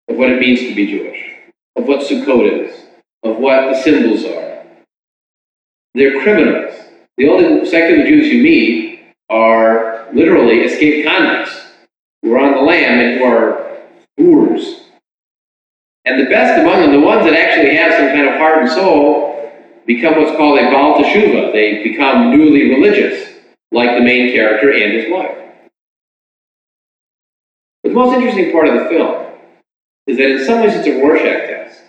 of 0.08 0.16
what 0.16 0.30
it 0.30 0.40
means 0.40 0.62
to 0.62 0.74
be 0.74 0.88
Jewish, 0.88 1.36
of 1.76 1.86
what 1.86 2.08
Sukkot 2.08 2.68
is, 2.68 2.86
of 3.24 3.36
what 3.38 3.70
the 3.70 3.82
symbols 3.82 4.24
are. 4.24 4.64
They're 5.94 6.22
criminals. 6.24 6.74
The 7.18 7.28
only 7.28 7.70
secular 7.70 8.06
Jews 8.06 8.28
you 8.28 8.42
meet 8.42 9.02
are 9.30 9.93
literally 10.14 10.62
escaped 10.62 11.08
convicts 11.08 11.60
who 12.22 12.34
are 12.34 12.40
on 12.40 12.54
the 12.54 12.62
lam 12.62 13.00
and 13.00 13.20
who 13.20 13.26
are 13.26 13.80
boors. 14.18 14.82
And 16.06 16.20
the 16.20 16.30
best 16.30 16.60
among 16.60 16.82
them, 16.82 16.92
the 16.92 17.06
ones 17.06 17.26
that 17.26 17.34
actually 17.34 17.76
have 17.76 17.94
some 17.94 18.10
kind 18.10 18.28
of 18.28 18.36
heart 18.36 18.60
and 18.60 18.70
soul, 18.70 19.52
become 19.86 20.16
what's 20.16 20.36
called 20.36 20.60
a 20.60 20.72
Baal 20.72 20.98
Teshuvah. 20.98 21.54
They 21.54 21.84
become 21.84 22.32
newly 22.32 22.70
religious, 22.70 23.38
like 23.72 23.98
the 23.98 24.04
main 24.04 24.34
character 24.34 24.72
and 24.72 24.94
his 24.94 25.12
wife. 25.12 25.38
But 27.84 27.90
the 27.90 27.96
most 27.96 28.16
interesting 28.16 28.52
part 28.52 28.68
of 28.68 28.76
the 28.76 28.90
film 28.90 29.26
is 30.08 30.18
that 30.18 30.30
in 30.30 30.46
some 30.46 30.62
ways 30.62 30.74
it's 30.76 30.88
a 30.88 31.02
Rorschach 31.02 31.48
test. 31.48 31.82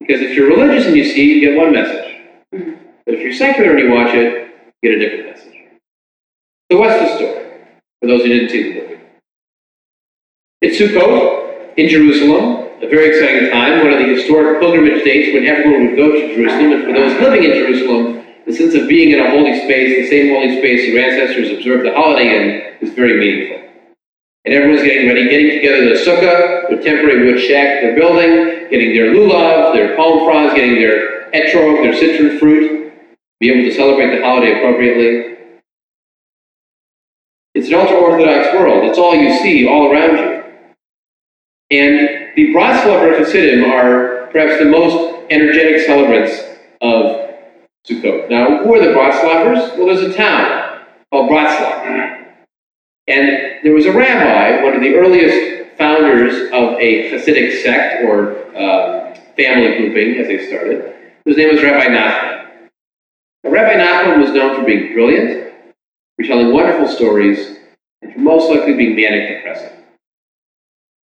Because 0.00 0.20
if 0.20 0.34
you're 0.34 0.48
religious 0.48 0.86
and 0.86 0.96
you 0.96 1.04
see 1.04 1.32
it, 1.32 1.34
you 1.36 1.40
get 1.48 1.58
one 1.58 1.72
message. 1.72 2.16
Mm-hmm. 2.54 2.72
But 3.06 3.14
if 3.14 3.20
you're 3.20 3.32
secular 3.32 3.70
and 3.70 3.80
you 3.80 3.90
watch 3.92 4.14
it, 4.14 4.50
you 4.82 4.90
get 4.90 5.00
a 5.00 5.00
different 5.00 5.36
message. 5.36 5.58
So 6.70 6.78
what's 6.78 6.98
the 6.98 7.16
story? 7.16 7.41
For 8.02 8.08
those 8.08 8.22
who 8.22 8.34
didn't 8.34 8.50
see 8.50 8.62
the 8.64 8.80
movie. 8.80 9.00
It's 10.60 10.76
Sukkot 10.76 11.78
in 11.78 11.88
Jerusalem, 11.88 12.66
a 12.82 12.88
very 12.90 13.14
exciting 13.14 13.48
time, 13.52 13.78
one 13.78 13.92
of 13.92 14.00
the 14.00 14.12
historic 14.12 14.58
pilgrimage 14.58 15.04
dates 15.04 15.32
when 15.32 15.46
everyone 15.46 15.86
would 15.86 15.96
go 15.96 16.10
to 16.10 16.34
Jerusalem. 16.34 16.72
And 16.72 16.82
for 16.82 16.92
those 16.94 17.20
living 17.22 17.44
in 17.44 17.52
Jerusalem, 17.52 18.26
the 18.44 18.52
sense 18.52 18.74
of 18.74 18.88
being 18.88 19.12
in 19.12 19.20
a 19.20 19.30
holy 19.30 19.54
space, 19.62 20.02
the 20.02 20.08
same 20.10 20.34
holy 20.34 20.58
space 20.58 20.88
your 20.90 20.98
ancestors 20.98 21.56
observed 21.56 21.86
the 21.86 21.94
holiday 21.94 22.26
in, 22.34 22.88
is 22.88 22.92
very 22.92 23.20
meaningful. 23.20 23.70
And 24.46 24.52
everyone's 24.52 24.82
getting 24.82 25.06
ready, 25.06 25.30
getting 25.30 25.62
together 25.62 25.86
their 25.86 26.02
sukkah, 26.02 26.70
their 26.70 26.82
temporary 26.82 27.30
wood 27.30 27.40
shack 27.40 27.86
they're 27.86 27.94
building, 27.94 28.66
getting 28.68 28.94
their 28.94 29.14
lulav, 29.14 29.74
their 29.74 29.94
palm 29.94 30.26
fronds, 30.26 30.54
getting 30.54 30.74
their 30.74 31.30
etrog, 31.30 31.84
their 31.84 31.94
citron 31.94 32.40
fruit, 32.40 32.92
be 33.38 33.48
able 33.48 33.62
to 33.62 33.72
celebrate 33.72 34.18
the 34.18 34.26
holiday 34.26 34.58
appropriately. 34.58 35.32
It's 37.62 37.70
an 37.70 37.78
ultra-Orthodox 37.78 38.56
world. 38.56 38.82
It's 38.86 38.98
all 38.98 39.14
you 39.14 39.38
see 39.38 39.68
all 39.68 39.88
around 39.88 40.16
you. 40.16 40.42
And 41.70 42.34
the 42.34 42.52
Bratslav 42.52 43.16
Hasidim 43.16 43.70
are 43.70 44.26
perhaps 44.32 44.58
the 44.58 44.64
most 44.64 45.30
energetic 45.30 45.86
celebrants 45.86 46.36
of 46.80 47.30
Sukkot. 47.86 48.28
Now, 48.28 48.64
who 48.64 48.74
are 48.74 48.84
the 48.84 48.92
Bratslavers? 48.92 49.78
Well, 49.78 49.86
there's 49.86 50.02
a 50.02 50.12
town 50.12 50.80
called 51.12 51.30
Bratslav. 51.30 52.34
And 53.06 53.60
there 53.62 53.74
was 53.74 53.86
a 53.86 53.92
rabbi, 53.92 54.64
one 54.64 54.74
of 54.74 54.80
the 54.80 54.96
earliest 54.96 55.78
founders 55.78 56.50
of 56.50 56.80
a 56.80 57.12
Hasidic 57.12 57.62
sect 57.62 58.02
or 58.02 58.38
uh, 58.56 59.14
family 59.36 59.78
grouping, 59.78 60.18
as 60.18 60.26
they 60.26 60.48
started, 60.48 60.96
whose 61.24 61.36
name 61.36 61.54
was 61.54 61.62
Rabbi 61.62 61.94
Nachman. 61.94 62.68
Now, 63.44 63.50
Rabbi 63.52 63.74
Nachman 63.74 64.20
was 64.20 64.32
known 64.32 64.56
for 64.56 64.66
being 64.66 64.94
brilliant, 64.94 65.41
for 66.16 66.26
telling 66.26 66.52
wonderful 66.52 66.88
stories, 66.88 67.58
and 68.02 68.12
for 68.12 68.20
most 68.20 68.50
likely 68.50 68.74
being 68.74 68.96
manic 68.96 69.36
depressive. 69.36 69.72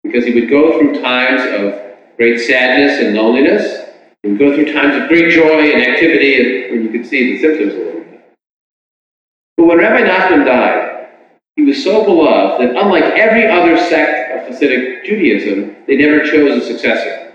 Because 0.03 0.25
he 0.25 0.33
would 0.33 0.49
go 0.49 0.77
through 0.77 1.01
times 1.01 1.41
of 1.59 1.79
great 2.17 2.39
sadness 2.39 2.99
and 2.99 3.15
loneliness, 3.15 3.89
he 4.23 4.29
would 4.29 4.39
go 4.39 4.55
through 4.55 4.73
times 4.73 5.01
of 5.01 5.09
great 5.09 5.31
joy 5.31 5.71
and 5.71 5.83
activity, 5.83 6.69
and 6.69 6.83
you 6.83 6.89
could 6.89 7.07
see 7.07 7.33
the 7.33 7.41
symptoms 7.41 7.73
a 7.73 7.77
little 7.77 8.01
bit. 8.01 8.35
But 9.57 9.65
when 9.65 9.77
Rabbi 9.77 10.07
Nachman 10.07 10.45
died, 10.45 11.09
he 11.55 11.63
was 11.63 11.83
so 11.83 12.05
beloved 12.05 12.61
that 12.61 12.75
unlike 12.75 13.03
every 13.03 13.47
other 13.47 13.77
sect 13.77 14.31
of 14.31 14.53
Hasidic 14.53 15.05
Judaism, 15.05 15.75
they 15.87 15.97
never 15.97 16.23
chose 16.23 16.63
a 16.63 16.65
successor. 16.65 17.33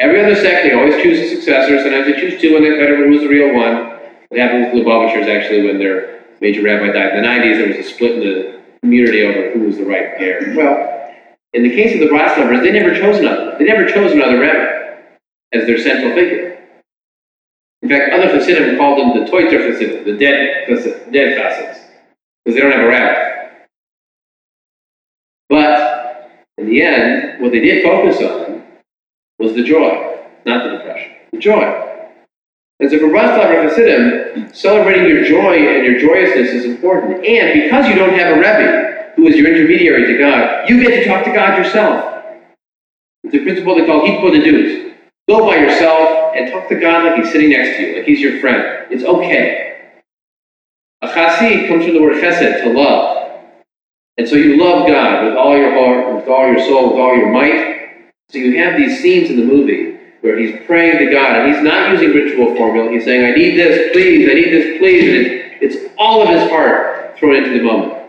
Every 0.00 0.24
other 0.24 0.34
sect, 0.34 0.64
they 0.64 0.72
always 0.72 1.00
choose 1.02 1.18
a 1.18 1.36
successor. 1.36 1.78
Sometimes 1.82 2.06
they 2.06 2.20
choose 2.20 2.40
two 2.40 2.56
and 2.56 2.64
they 2.64 2.70
fight 2.70 2.90
over 2.90 3.06
who's 3.06 3.20
the 3.20 3.28
real 3.28 3.54
one. 3.54 3.98
What 4.28 4.40
happened 4.40 4.72
with 4.72 4.84
Lubavitchers 4.84 5.28
actually 5.28 5.66
when 5.66 5.78
their 5.78 6.23
major 6.40 6.62
rabbi 6.62 6.92
died 6.92 7.14
in 7.14 7.22
the 7.22 7.28
90s, 7.28 7.58
there 7.58 7.68
was 7.68 7.76
a 7.76 7.82
split 7.82 8.12
in 8.12 8.20
the 8.20 8.60
community 8.82 9.22
over 9.22 9.50
who 9.52 9.66
was 9.66 9.76
the 9.76 9.84
right 9.84 10.10
heir. 10.16 10.54
Well, 10.56 11.12
in 11.52 11.62
the 11.62 11.70
case 11.70 11.94
of 11.94 12.00
the 12.00 12.08
Bratslavers, 12.08 12.62
they 12.62 12.72
never 12.72 12.94
chose 12.94 13.18
another. 13.18 13.56
They 13.58 13.64
never 13.64 13.86
chose 13.86 14.12
another 14.12 14.38
rabbi 14.38 14.98
as 15.52 15.66
their 15.66 15.78
central 15.78 16.14
figure. 16.14 16.58
In 17.82 17.88
fact, 17.88 18.12
other 18.12 18.28
Hasidim 18.28 18.76
called 18.76 18.98
them 18.98 19.24
the 19.24 19.30
Toiter 19.30 19.70
Hasidim, 19.70 20.04
the 20.04 20.16
dead, 20.16 20.66
dead 21.12 21.38
Hasids, 21.38 21.80
because 22.44 22.56
they 22.56 22.60
don't 22.60 22.72
have 22.72 22.84
a 22.84 22.88
rabbi. 22.88 23.56
But 25.48 26.30
in 26.58 26.66
the 26.66 26.82
end, 26.82 27.42
what 27.42 27.52
they 27.52 27.60
did 27.60 27.84
focus 27.84 28.20
on 28.22 28.64
was 29.38 29.54
the 29.54 29.62
joy, 29.62 30.18
not 30.46 30.64
the 30.64 30.78
depression. 30.78 31.12
The 31.32 31.38
joy. 31.38 31.93
And 32.80 32.90
so 32.90 32.98
for 32.98 33.06
Braslav 33.06 33.68
Hasidim, 33.68 34.52
celebrating 34.52 35.08
your 35.08 35.24
joy 35.24 35.56
and 35.56 35.86
your 35.86 36.00
joyousness 36.00 36.48
is 36.48 36.64
important. 36.64 37.24
And 37.24 37.62
because 37.62 37.88
you 37.88 37.94
don't 37.94 38.18
have 38.18 38.36
a 38.36 38.40
Rebbe 38.40 39.12
who 39.14 39.28
is 39.28 39.36
your 39.36 39.54
intermediary 39.54 40.06
to 40.06 40.18
God, 40.18 40.68
you 40.68 40.82
get 40.82 41.02
to 41.02 41.06
talk 41.06 41.24
to 41.24 41.32
God 41.32 41.56
yourself. 41.56 42.24
It's 43.22 43.34
a 43.34 43.38
principle 43.38 43.76
they 43.76 43.86
call 43.86 44.00
hitbodedut. 44.00 44.94
Go 45.28 45.46
by 45.46 45.56
yourself 45.56 46.32
and 46.34 46.50
talk 46.52 46.68
to 46.68 46.74
God 46.74 47.04
like 47.04 47.22
he's 47.22 47.32
sitting 47.32 47.50
next 47.50 47.76
to 47.76 47.82
you, 47.82 47.96
like 47.96 48.04
he's 48.04 48.20
your 48.20 48.40
friend. 48.40 48.86
It's 48.90 49.04
okay. 49.04 49.92
A 51.00 51.06
chassid 51.08 51.68
comes 51.68 51.84
from 51.84 51.94
the 51.94 52.02
word 52.02 52.22
chesed, 52.22 52.62
to 52.64 52.72
love. 52.72 53.40
And 54.18 54.28
so 54.28 54.36
you 54.36 54.56
love 54.56 54.86
God 54.86 55.24
with 55.24 55.36
all 55.36 55.56
your 55.56 55.72
heart, 55.72 56.14
with 56.14 56.28
all 56.28 56.46
your 56.46 56.58
soul, 56.58 56.90
with 56.90 57.00
all 57.00 57.16
your 57.16 57.32
might. 57.32 58.10
So 58.30 58.38
you 58.38 58.58
have 58.58 58.76
these 58.76 59.00
scenes 59.00 59.30
in 59.30 59.36
the 59.36 59.44
movie 59.44 59.93
where 60.24 60.38
he's 60.38 60.58
praying 60.66 60.96
to 60.96 61.12
God, 61.12 61.36
and 61.36 61.54
he's 61.54 61.62
not 61.62 61.92
using 61.92 62.14
ritual 62.14 62.56
formula. 62.56 62.90
He's 62.90 63.04
saying, 63.04 63.26
I 63.26 63.36
need 63.36 63.58
this, 63.58 63.92
please, 63.92 64.26
I 64.26 64.32
need 64.32 64.52
this, 64.54 64.78
please. 64.78 65.04
And 65.04 65.62
it's, 65.62 65.76
it's 65.76 65.94
all 65.98 66.22
of 66.22 66.30
his 66.30 66.48
heart 66.48 67.18
thrown 67.18 67.36
into 67.36 67.50
the 67.50 67.62
moment. 67.62 68.08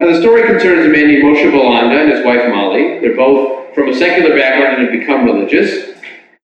Now, 0.00 0.08
the 0.08 0.20
story 0.20 0.48
concerns 0.48 0.84
a 0.84 0.88
man 0.88 1.06
named 1.06 1.22
Moshe 1.22 1.48
Belanga 1.48 2.02
and 2.02 2.10
his 2.10 2.24
wife 2.24 2.42
Molly. 2.48 2.98
They're 2.98 3.14
both 3.14 3.72
from 3.76 3.88
a 3.88 3.94
secular 3.94 4.34
background 4.36 4.82
and 4.82 4.90
have 4.90 5.00
become 5.00 5.26
religious. 5.26 5.94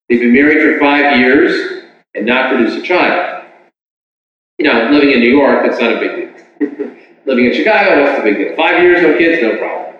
They've 0.08 0.20
been 0.20 0.32
married 0.32 0.62
for 0.62 0.78
five 0.78 1.18
years 1.18 1.86
and 2.14 2.24
not 2.24 2.50
produced 2.50 2.78
a 2.78 2.82
child. 2.82 3.46
You 4.58 4.66
know, 4.66 4.90
living 4.92 5.10
in 5.10 5.18
New 5.18 5.36
York, 5.36 5.66
that's 5.66 5.80
not 5.80 5.94
a 5.94 5.98
big 5.98 6.38
deal. 6.60 6.90
Living 7.26 7.46
in 7.46 7.54
Chicago, 7.54 8.02
what's 8.02 8.16
the 8.16 8.24
big 8.24 8.36
deal? 8.38 8.56
Five 8.56 8.82
years, 8.82 9.02
no 9.02 9.16
kids, 9.18 9.42
no 9.42 9.56
problem. 9.58 9.96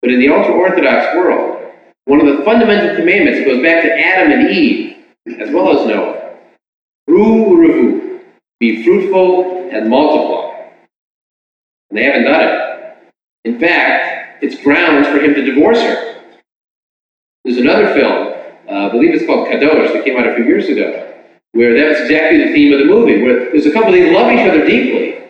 But 0.00 0.12
in 0.12 0.18
the 0.18 0.28
ultra 0.30 0.54
Orthodox 0.54 1.14
world, 1.16 1.61
one 2.06 2.20
of 2.20 2.36
the 2.36 2.44
fundamental 2.44 2.96
commandments 2.96 3.44
goes 3.44 3.62
back 3.62 3.82
to 3.84 3.92
Adam 3.92 4.32
and 4.32 4.50
Eve, 4.50 4.96
as 5.38 5.50
well 5.50 5.78
as 5.78 5.86
Noah. 5.86 6.36
Ru 7.06 7.56
Revu, 7.56 8.20
be 8.58 8.84
fruitful 8.84 9.70
and 9.72 9.88
multiply. 9.88 10.70
And 11.90 11.98
they 11.98 12.04
haven't 12.04 12.24
done 12.24 12.40
it. 12.42 13.12
In 13.44 13.58
fact, 13.58 14.42
it's 14.42 14.62
grounds 14.62 15.06
for 15.08 15.18
him 15.18 15.34
to 15.34 15.42
divorce 15.42 15.80
her. 15.80 16.22
There's 17.44 17.58
another 17.58 17.92
film, 17.92 18.34
uh, 18.68 18.86
I 18.86 18.88
believe 18.90 19.14
it's 19.14 19.26
called 19.26 19.48
Kadosh, 19.48 19.92
that 19.92 20.04
came 20.04 20.16
out 20.16 20.28
a 20.28 20.34
few 20.34 20.44
years 20.44 20.68
ago, 20.68 21.12
where 21.52 21.74
that's 21.74 22.00
exactly 22.02 22.38
the 22.38 22.52
theme 22.52 22.72
of 22.72 22.78
the 22.78 22.84
movie, 22.84 23.22
where 23.22 23.50
there's 23.50 23.66
a 23.66 23.72
couple, 23.72 23.92
they 23.92 24.12
love 24.12 24.30
each 24.30 24.48
other 24.48 24.64
deeply, 24.64 25.24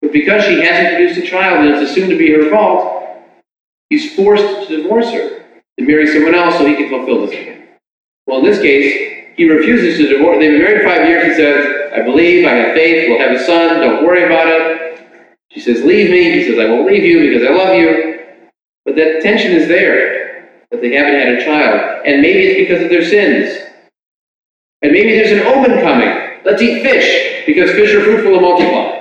but 0.00 0.12
because 0.12 0.44
she 0.44 0.60
hasn't 0.60 0.96
produced 0.96 1.18
a 1.18 1.26
child 1.26 1.64
and 1.64 1.74
it's 1.74 1.90
assumed 1.90 2.10
to 2.10 2.18
be 2.18 2.32
her 2.32 2.50
fault, 2.50 3.04
he's 3.90 4.14
forced 4.14 4.68
to 4.68 4.76
divorce 4.76 5.10
her, 5.10 5.44
to 5.78 5.86
marry 5.86 6.06
someone 6.06 6.34
else 6.34 6.56
so 6.58 6.66
he 6.66 6.76
can 6.76 6.88
fulfill 6.88 7.26
this 7.26 7.32
again. 7.32 7.68
Well, 8.26 8.38
in 8.38 8.44
this 8.44 8.60
case, 8.60 9.34
he 9.36 9.48
refuses 9.48 9.98
to 9.98 10.08
divorce. 10.08 10.38
They've 10.38 10.52
been 10.52 10.62
married 10.62 10.84
five 10.84 11.06
years. 11.08 11.26
He 11.26 11.34
says, 11.34 11.92
I 11.92 12.02
believe, 12.02 12.46
I 12.46 12.52
have 12.52 12.74
faith, 12.74 13.08
we'll 13.08 13.20
have 13.20 13.36
a 13.36 13.44
son, 13.44 13.80
don't 13.80 14.04
worry 14.04 14.24
about 14.24 14.48
it. 14.48 15.00
She 15.50 15.60
says, 15.60 15.84
Leave 15.84 16.10
me. 16.10 16.32
He 16.32 16.44
says, 16.44 16.58
I 16.58 16.68
won't 16.70 16.86
leave 16.86 17.04
you 17.04 17.30
because 17.30 17.48
I 17.48 17.52
love 17.52 17.76
you. 17.76 18.20
But 18.84 18.96
that 18.96 19.22
tension 19.22 19.52
is 19.52 19.68
there, 19.68 20.50
that 20.70 20.80
they 20.80 20.94
haven't 20.94 21.14
had 21.14 21.28
a 21.34 21.44
child. 21.44 22.02
And 22.04 22.20
maybe 22.20 22.40
it's 22.46 22.68
because 22.68 22.84
of 22.84 22.90
their 22.90 23.04
sins. 23.04 23.58
And 24.82 24.92
maybe 24.92 25.12
there's 25.12 25.32
an 25.32 25.46
omen 25.46 25.80
coming. 25.82 26.42
Let's 26.44 26.62
eat 26.62 26.82
fish, 26.82 27.44
because 27.46 27.70
fish 27.70 27.94
are 27.94 28.04
fruitful 28.04 28.34
and 28.34 28.42
multiply. 28.42 28.96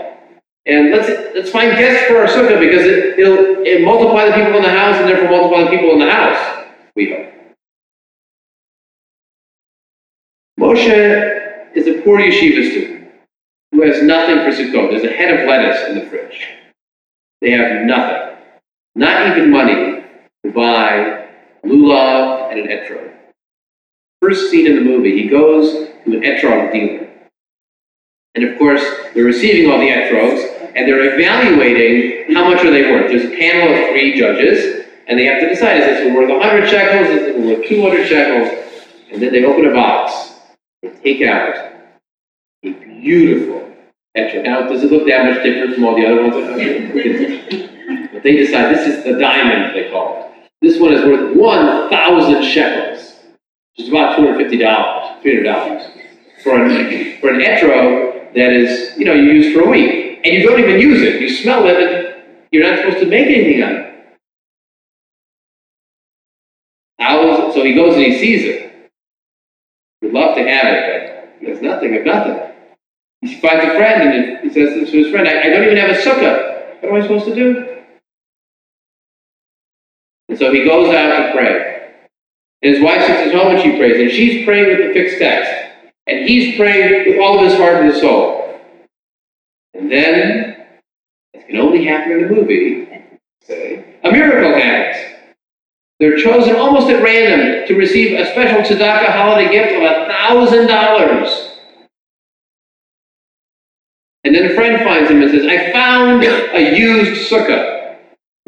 And 0.65 0.91
let's 0.91 1.07
let's 1.35 1.51
find 1.51 1.77
guests 1.77 2.07
for 2.07 2.17
our 2.17 2.27
sukkah 2.27 2.59
because 2.59 2.85
it, 2.85 3.19
it'll, 3.19 3.63
it'll 3.63 3.85
multiply 3.85 4.25
the 4.25 4.33
people 4.33 4.55
in 4.55 4.63
the 4.63 4.69
house 4.69 4.95
and 4.95 5.07
therefore 5.07 5.29
multiply 5.29 5.65
the 5.65 5.69
people 5.69 5.91
in 5.91 5.99
the 5.99 6.09
house. 6.09 6.64
We 6.95 7.11
hope. 7.11 7.33
Moshe 10.59 11.75
is 11.75 11.87
a 11.87 12.01
poor 12.01 12.19
yeshiva 12.19 12.71
student 12.71 13.11
who 13.71 13.81
has 13.81 14.01
nothing 14.01 14.37
for 14.37 14.51
Sukkot. 14.51 14.91
There's 14.91 15.03
a 15.03 15.15
head 15.15 15.37
of 15.37 15.47
lettuce 15.47 15.89
in 15.89 15.95
the 15.99 16.05
fridge. 16.05 16.47
They 17.41 17.51
have 17.51 17.85
nothing. 17.85 18.37
Not 18.95 19.37
even 19.37 19.51
money 19.51 20.03
to 20.45 20.51
buy 20.53 21.27
lulav 21.65 22.51
and 22.51 22.59
an 22.61 22.67
etrog. 22.67 23.11
First 24.21 24.49
scene 24.49 24.65
in 24.65 24.75
the 24.75 24.81
movie, 24.81 25.21
he 25.21 25.27
goes 25.27 25.89
to 26.05 26.05
an 26.05 26.21
etrog 26.21 26.71
dealer. 26.71 27.09
And 28.35 28.45
of 28.45 28.57
course, 28.57 28.83
they're 29.13 29.25
receiving 29.25 29.69
all 29.69 29.79
the 29.79 29.89
etrogs, 29.89 30.71
and 30.75 30.87
they're 30.87 31.13
evaluating 31.13 32.33
how 32.33 32.49
much 32.49 32.63
are 32.63 32.71
they 32.71 32.91
worth. 32.91 33.09
There's 33.09 33.25
a 33.25 33.37
panel 33.37 33.73
of 33.73 33.89
three 33.89 34.17
judges, 34.17 34.84
and 35.07 35.19
they 35.19 35.25
have 35.25 35.39
to 35.41 35.49
decide, 35.49 35.79
is 35.81 35.85
this 35.85 36.05
one 36.05 36.15
worth 36.15 36.29
100 36.29 36.69
shekels, 36.69 37.07
is 37.09 37.23
it 37.23 37.39
worth 37.39 37.67
200 37.67 38.07
shekels? 38.07 38.65
And 39.11 39.21
then 39.21 39.31
they 39.31 39.43
open 39.43 39.65
a 39.65 39.73
box, 39.73 40.33
they 40.81 40.89
take 40.89 41.21
out 41.27 41.55
a 42.63 42.71
beautiful 42.71 43.71
etrog. 44.17 44.43
Now, 44.43 44.67
does 44.67 44.83
it 44.83 44.91
look 44.91 45.07
that 45.07 45.25
much 45.25 45.43
different 45.43 45.75
from 45.75 45.85
all 45.85 45.95
the 45.95 46.05
other 46.05 46.21
ones? 46.21 46.33
but 48.13 48.23
they 48.23 48.35
decide, 48.35 48.75
this 48.75 48.87
is 48.87 49.03
the 49.03 49.19
diamond, 49.19 49.75
they 49.75 49.89
call 49.91 50.19
it. 50.19 50.49
This 50.61 50.79
one 50.79 50.93
is 50.93 51.05
worth 51.05 51.35
1,000 51.35 52.43
shekels, 52.43 53.13
which 53.75 53.85
is 53.85 53.89
about 53.89 54.17
$250, 54.17 55.21
$300 55.21 55.91
for 56.43 56.63
an, 56.63 57.19
for 57.19 57.29
an 57.29 57.41
etrog 57.41 58.33
that 58.33 58.51
is, 58.51 58.97
you 58.97 59.05
know, 59.05 59.13
you 59.13 59.31
use 59.31 59.53
for 59.53 59.61
a 59.61 59.69
week. 59.69 60.19
And 60.23 60.33
you 60.33 60.47
don't 60.47 60.59
even 60.59 60.79
use 60.79 61.01
it. 61.01 61.21
You 61.21 61.29
smell 61.29 61.67
it, 61.67 61.81
and 61.81 62.23
you're 62.51 62.67
not 62.67 62.79
supposed 62.79 62.99
to 62.99 63.05
make 63.05 63.27
anything 63.27 63.61
out 63.61 63.71
of 63.71 63.77
it. 63.77 63.94
He 67.65 67.73
goes 67.73 67.95
and 67.95 68.03
he 68.03 68.17
sees 68.19 68.43
it. 68.43 68.91
Would 70.01 70.13
love 70.13 70.35
to 70.35 70.47
have 70.47 70.73
it, 70.73 71.35
but 71.39 71.41
he 71.41 71.49
has 71.51 71.61
nothing 71.61 71.97
of 71.97 72.05
nothing. 72.05 72.39
He 73.21 73.39
finds 73.39 73.65
a 73.65 73.75
friend 73.75 74.09
and 74.09 74.39
he 74.43 74.53
says 74.53 74.89
to 74.89 74.97
his 74.97 75.11
friend, 75.11 75.27
I, 75.27 75.41
I 75.41 75.49
don't 75.49 75.63
even 75.63 75.77
have 75.77 75.89
a 75.89 75.99
sukkah. 75.99 76.81
What 76.81 76.89
am 76.89 76.95
I 76.95 77.01
supposed 77.01 77.25
to 77.25 77.35
do? 77.35 77.75
And 80.29 80.37
so 80.37 80.51
he 80.51 80.63
goes 80.63 80.93
out 80.93 81.27
to 81.27 81.31
pray. 81.33 81.93
And 82.61 82.73
his 82.73 82.83
wife 82.83 83.05
sits 83.05 83.27
at 83.27 83.33
home 83.33 83.55
and 83.55 83.61
she 83.61 83.77
prays. 83.77 83.99
And 83.99 84.11
she's 84.11 84.45
praying 84.45 84.67
with 84.67 84.87
the 84.87 84.93
fixed 84.93 85.17
text. 85.17 85.51
And 86.07 86.27
he's 86.27 86.55
praying 86.55 87.09
with 87.09 87.19
all 87.19 87.39
of 87.39 87.45
his 87.45 87.57
heart 87.57 87.75
and 87.77 87.91
his 87.91 88.01
soul. 88.01 88.59
And 89.73 89.91
then, 89.91 90.65
it 91.33 91.47
can 91.47 91.57
only 91.57 91.85
happen 91.85 92.11
in 92.11 92.25
a 92.25 92.29
movie, 92.29 92.87
say, 93.41 93.97
a 94.03 94.11
miracle 94.11 94.53
happens. 94.53 94.94
They're 95.99 96.17
chosen 96.17 96.55
almost 96.57 96.89
at 96.89 97.01
random 97.01 97.67
to 97.67 97.75
receive 97.75 98.19
a 98.19 98.25
special 98.31 98.61
tzedakah 98.61 99.11
holiday 99.11 99.51
gift 99.51 99.75
of 99.75 99.83
a 99.83 100.07
thousand 100.07 100.67
dollars. 100.67 101.51
And 104.25 104.35
then 104.35 104.51
a 104.51 104.55
friend 104.55 104.83
finds 104.83 105.09
him 105.09 105.21
and 105.21 105.31
says, 105.31 105.45
I 105.45 105.71
found 105.71 106.23
a 106.23 106.77
used 106.77 107.31
sukkah 107.31 107.97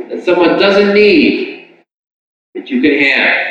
that 0.09 0.25
someone 0.25 0.59
doesn't 0.59 0.93
need 0.93 1.69
that 2.55 2.69
you 2.69 2.81
can 2.81 2.99
have. 2.99 3.47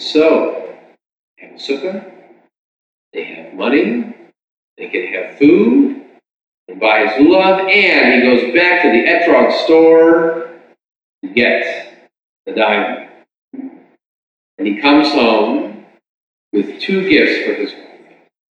So, 0.00 0.74
they 1.38 1.46
have 1.46 1.54
a 1.54 1.58
sukkah, 1.58 2.12
they 3.12 3.24
have 3.24 3.54
money, 3.54 4.14
they 4.76 4.88
can 4.88 5.12
have 5.12 5.38
food, 5.38 6.02
and 6.68 6.80
buy 6.80 7.06
his 7.06 7.26
love, 7.26 7.60
and 7.60 8.14
he 8.14 8.22
goes 8.22 8.54
back 8.54 8.82
to 8.82 8.90
the 8.90 9.04
etrog 9.04 9.52
store 9.64 10.47
to 11.24 11.30
get 11.32 12.08
the 12.46 12.52
diamond. 12.52 13.10
And 14.58 14.66
he 14.66 14.80
comes 14.80 15.08
home 15.12 15.86
with 16.52 16.80
two 16.80 17.08
gifts 17.08 17.46
for 17.46 17.54
his 17.54 17.72
wife. 17.72 17.84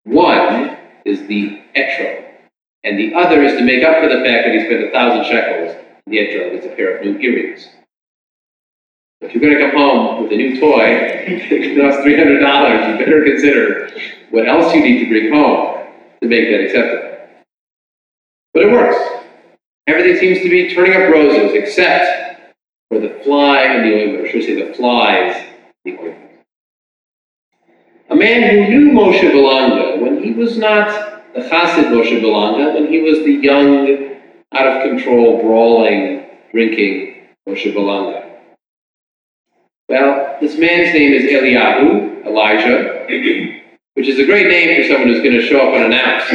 One 0.04 0.76
is 1.04 1.26
the 1.28 1.62
etrog, 1.76 2.24
and 2.84 2.98
the 2.98 3.14
other 3.14 3.42
is 3.42 3.56
to 3.58 3.64
make 3.64 3.84
up 3.84 4.02
for 4.02 4.08
the 4.08 4.24
fact 4.24 4.46
that 4.46 4.54
he 4.54 4.64
spent 4.64 4.84
a 4.84 4.90
thousand 4.90 5.24
shekels. 5.26 5.76
In 6.06 6.12
the 6.12 6.18
etrog 6.18 6.58
is 6.58 6.64
a 6.64 6.74
pair 6.74 6.96
of 6.96 7.04
new 7.04 7.18
earrings. 7.18 7.68
If 9.20 9.32
you're 9.34 9.42
going 9.42 9.56
to 9.56 9.70
come 9.70 9.78
home 9.78 10.22
with 10.22 10.32
a 10.32 10.36
new 10.36 10.58
toy 10.58 10.78
that 11.48 11.80
costs 11.80 12.02
three 12.02 12.18
hundred 12.18 12.40
dollars, 12.40 12.88
you 12.88 13.04
better 13.04 13.24
consider 13.24 13.90
what 14.30 14.48
else 14.48 14.74
you 14.74 14.82
need 14.82 15.04
to 15.04 15.08
bring 15.08 15.32
home 15.32 15.86
to 16.20 16.28
make 16.28 16.50
that 16.50 16.60
acceptable. 16.64 17.12
But 18.54 18.64
it 18.64 18.72
works. 18.72 18.96
Everything 19.86 20.18
seems 20.18 20.42
to 20.42 20.50
be 20.50 20.74
turning 20.74 20.94
up 20.94 21.12
roses, 21.12 21.52
except 21.54 22.31
for 22.92 23.00
the 23.00 23.24
fly 23.24 23.62
and 23.62 23.86
the 23.86 23.94
ointment, 23.94 24.22
or 24.22 24.28
should 24.28 24.42
I 24.42 24.46
say 24.46 24.68
the 24.68 24.74
flies 24.74 25.34
in 25.86 25.96
the 25.96 26.02
ointment. 26.02 26.30
A 28.10 28.14
man 28.14 28.50
who 28.50 28.68
knew 28.68 28.92
Moshe 28.92 29.32
Belanga 29.32 29.98
when 29.98 30.22
he 30.22 30.32
was 30.32 30.58
not 30.58 31.32
the 31.32 31.40
Chassid 31.40 31.84
Moshe 31.84 32.20
Belanga, 32.20 32.74
when 32.74 32.92
he 32.92 33.00
was 33.00 33.20
the 33.20 33.32
young, 33.32 34.18
out 34.52 34.66
of 34.66 34.82
control, 34.82 35.40
brawling, 35.40 36.26
drinking 36.50 37.28
Moshe 37.48 37.72
Belanga. 37.72 38.30
Well, 39.88 40.36
this 40.42 40.58
man's 40.58 40.92
name 40.92 41.14
is 41.14 41.22
Eliyahu, 41.32 42.26
Elijah, 42.26 43.06
which 43.94 44.06
is 44.06 44.18
a 44.18 44.26
great 44.26 44.48
name 44.48 44.82
for 44.82 44.88
someone 44.88 45.08
who's 45.08 45.22
going 45.22 45.40
to 45.40 45.46
show 45.46 45.66
up 45.66 45.74
unannounced, 45.74 46.28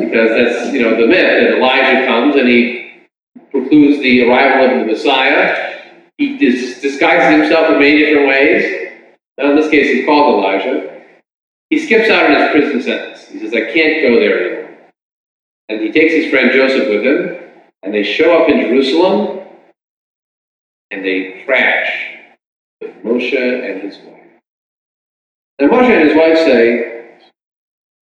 because 0.00 0.30
that's, 0.30 0.72
you 0.72 0.80
know, 0.80 0.98
the 0.98 1.06
myth 1.06 1.42
that 1.42 1.58
Elijah 1.58 2.06
comes 2.06 2.36
and 2.36 2.48
he 2.48 3.04
precludes 3.50 4.00
the 4.00 4.26
arrival 4.26 4.64
of 4.64 4.80
the 4.80 4.92
Messiah. 4.92 5.69
He 6.20 6.36
dis- 6.36 6.82
disguises 6.82 7.40
himself 7.40 7.72
in 7.72 7.78
many 7.78 7.96
different 7.96 8.28
ways. 8.28 8.90
Now, 9.38 9.52
in 9.52 9.56
this 9.56 9.70
case, 9.70 9.86
he's 9.86 10.04
called 10.04 10.34
Elijah. 10.34 11.02
He 11.70 11.78
skips 11.78 12.10
out 12.10 12.30
on 12.30 12.38
his 12.38 12.50
prison 12.50 12.82
sentence. 12.82 13.26
He 13.26 13.38
says, 13.38 13.54
I 13.54 13.72
can't 13.72 14.02
go 14.02 14.20
there 14.20 14.38
anymore. 14.38 14.78
And 15.70 15.80
he 15.80 15.90
takes 15.90 16.12
his 16.12 16.30
friend 16.30 16.50
Joseph 16.52 16.90
with 16.90 17.06
him, 17.06 17.38
and 17.82 17.94
they 17.94 18.02
show 18.02 18.38
up 18.38 18.50
in 18.50 18.60
Jerusalem, 18.60 19.46
and 20.90 21.02
they 21.02 21.42
crash 21.46 21.90
with 22.82 22.90
Moshe 23.02 23.32
and 23.34 23.80
his 23.80 23.96
wife. 24.04 24.20
And 25.58 25.70
Moshe 25.70 25.88
and 25.88 26.06
his 26.06 26.14
wife 26.18 26.36
say, 26.36 27.16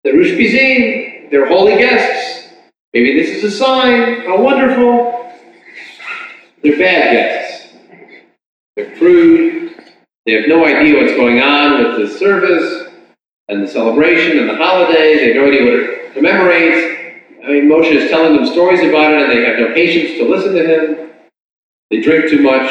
the 0.03 0.11
Ushpizin, 0.11 1.31
they're 1.31 1.47
holy 1.47 1.77
guests. 1.77 2.53
Maybe 2.93 3.19
this 3.19 3.37
is 3.37 3.43
a 3.45 3.57
sign. 3.57 4.21
How 4.27 4.39
wonderful. 4.39 5.31
They're 6.61 6.77
bad 6.77 7.13
guests. 7.13 7.44
They're 8.75 8.93
crude. 8.97 9.73
They 10.25 10.33
have 10.33 10.49
no 10.49 10.65
idea 10.65 11.01
what's 11.01 11.15
going 11.15 11.39
on 11.39 11.81
with 11.81 11.97
the 11.97 12.17
service 12.17 12.91
and 13.47 13.63
the 13.63 13.67
celebration 13.67 14.37
and 14.39 14.49
the 14.49 14.55
holiday. 14.57 15.15
They 15.15 15.27
have 15.27 15.35
no 15.37 15.47
idea 15.47 15.63
what 15.63 15.73
it 15.73 16.13
commemorates. 16.13 17.21
I 17.45 17.51
mean, 17.51 17.69
Moshe 17.69 17.91
is 17.91 18.09
telling 18.09 18.35
them 18.35 18.45
stories 18.45 18.81
about 18.81 19.13
it, 19.13 19.21
and 19.21 19.31
they 19.31 19.45
have 19.45 19.59
no 19.59 19.73
patience 19.73 20.17
to 20.17 20.27
listen 20.27 20.53
to 20.55 20.65
him. 20.65 21.11
They 21.89 22.01
drink 22.01 22.29
too 22.29 22.41
much. 22.41 22.69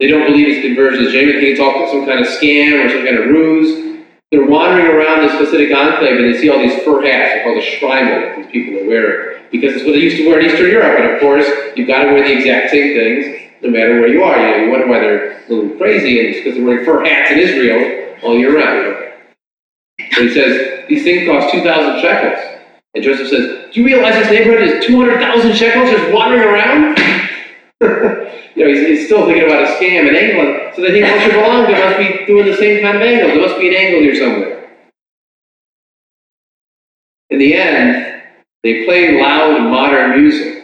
They 0.00 0.08
don't 0.08 0.26
believe 0.26 0.48
his 0.48 0.64
conversion 0.64 1.04
is 1.04 1.12
genuine. 1.12 1.36
They 1.36 1.54
think 1.54 1.58
it's 1.58 1.60
all 1.60 1.88
some 1.92 2.06
kind 2.06 2.18
of 2.18 2.26
scam 2.26 2.84
or 2.84 2.88
some 2.88 3.04
kind 3.04 3.18
of 3.18 3.26
ruse. 3.26 4.02
They're 4.32 4.46
wandering 4.46 4.86
around 4.86 5.22
this 5.22 5.32
Hasidic 5.34 5.72
enclave 5.72 6.18
and 6.18 6.34
they 6.34 6.38
see 6.40 6.48
all 6.48 6.58
these 6.58 6.82
fur 6.82 7.06
hats. 7.06 7.34
They're 7.34 7.44
called 7.44 7.58
the 7.58 7.66
shtreimel 7.66 8.20
that 8.22 8.36
these 8.38 8.50
people 8.50 8.82
are 8.82 8.88
wearing. 8.88 9.42
Because 9.52 9.74
it's 9.74 9.84
what 9.84 9.92
they 9.92 10.00
used 10.00 10.16
to 10.16 10.28
wear 10.28 10.40
in 10.40 10.46
Eastern 10.46 10.70
Europe. 10.70 10.98
And 10.98 11.12
of 11.12 11.20
course, 11.20 11.46
you've 11.76 11.86
got 11.86 12.04
to 12.04 12.12
wear 12.12 12.26
the 12.26 12.36
exact 12.36 12.70
same 12.70 12.96
things 12.96 13.43
no 13.64 13.70
matter 13.70 13.98
where 13.98 14.08
you 14.08 14.22
are. 14.22 14.36
You, 14.36 14.58
know, 14.58 14.64
you 14.64 14.70
wonder 14.70 14.86
why 14.86 15.00
they're 15.00 15.44
a 15.46 15.48
little 15.48 15.76
crazy, 15.78 16.20
and 16.20 16.28
it's 16.28 16.38
because 16.38 16.54
they're 16.54 16.64
wearing 16.64 16.84
fur 16.84 17.04
hats 17.04 17.32
in 17.32 17.38
Israel 17.38 18.16
all 18.22 18.36
year 18.38 18.56
round. 18.56 19.12
So 20.12 20.22
he 20.22 20.32
says, 20.32 20.84
these 20.88 21.02
things 21.02 21.26
cost 21.26 21.52
2,000 21.52 22.00
shekels. 22.00 22.60
And 22.94 23.02
Joseph 23.02 23.28
says, 23.28 23.72
Do 23.72 23.80
you 23.80 23.86
realize 23.86 24.14
this 24.14 24.30
neighborhood 24.30 24.62
is 24.62 24.86
200,000 24.86 25.54
shekels 25.54 25.90
just 25.90 26.12
wandering 26.12 26.46
around? 26.46 26.98
you 28.54 28.64
know, 28.64 28.72
he's, 28.72 28.86
he's, 28.86 29.06
still 29.06 29.26
thinking 29.26 29.44
about 29.44 29.64
a 29.64 29.66
scam 29.74 30.08
in 30.08 30.14
England. 30.14 30.74
So 30.76 30.82
they 30.82 30.92
think 30.92 31.06
oh, 31.06 31.18
Moshe 31.18 31.30
Belanga 31.30 31.72
must 31.72 31.98
be 31.98 32.26
doing 32.26 32.46
the 32.46 32.56
same 32.56 32.82
kind 32.82 32.96
of 32.96 33.02
angle. 33.02 33.28
There 33.28 33.40
must 33.40 33.58
be 33.58 33.68
an 33.68 33.74
angle 33.74 34.00
here 34.00 34.14
somewhere. 34.14 34.70
In 37.30 37.38
the 37.38 37.54
end, 37.54 38.22
they 38.62 38.84
play 38.84 39.20
loud 39.20 39.60
modern 39.62 40.20
music. 40.20 40.63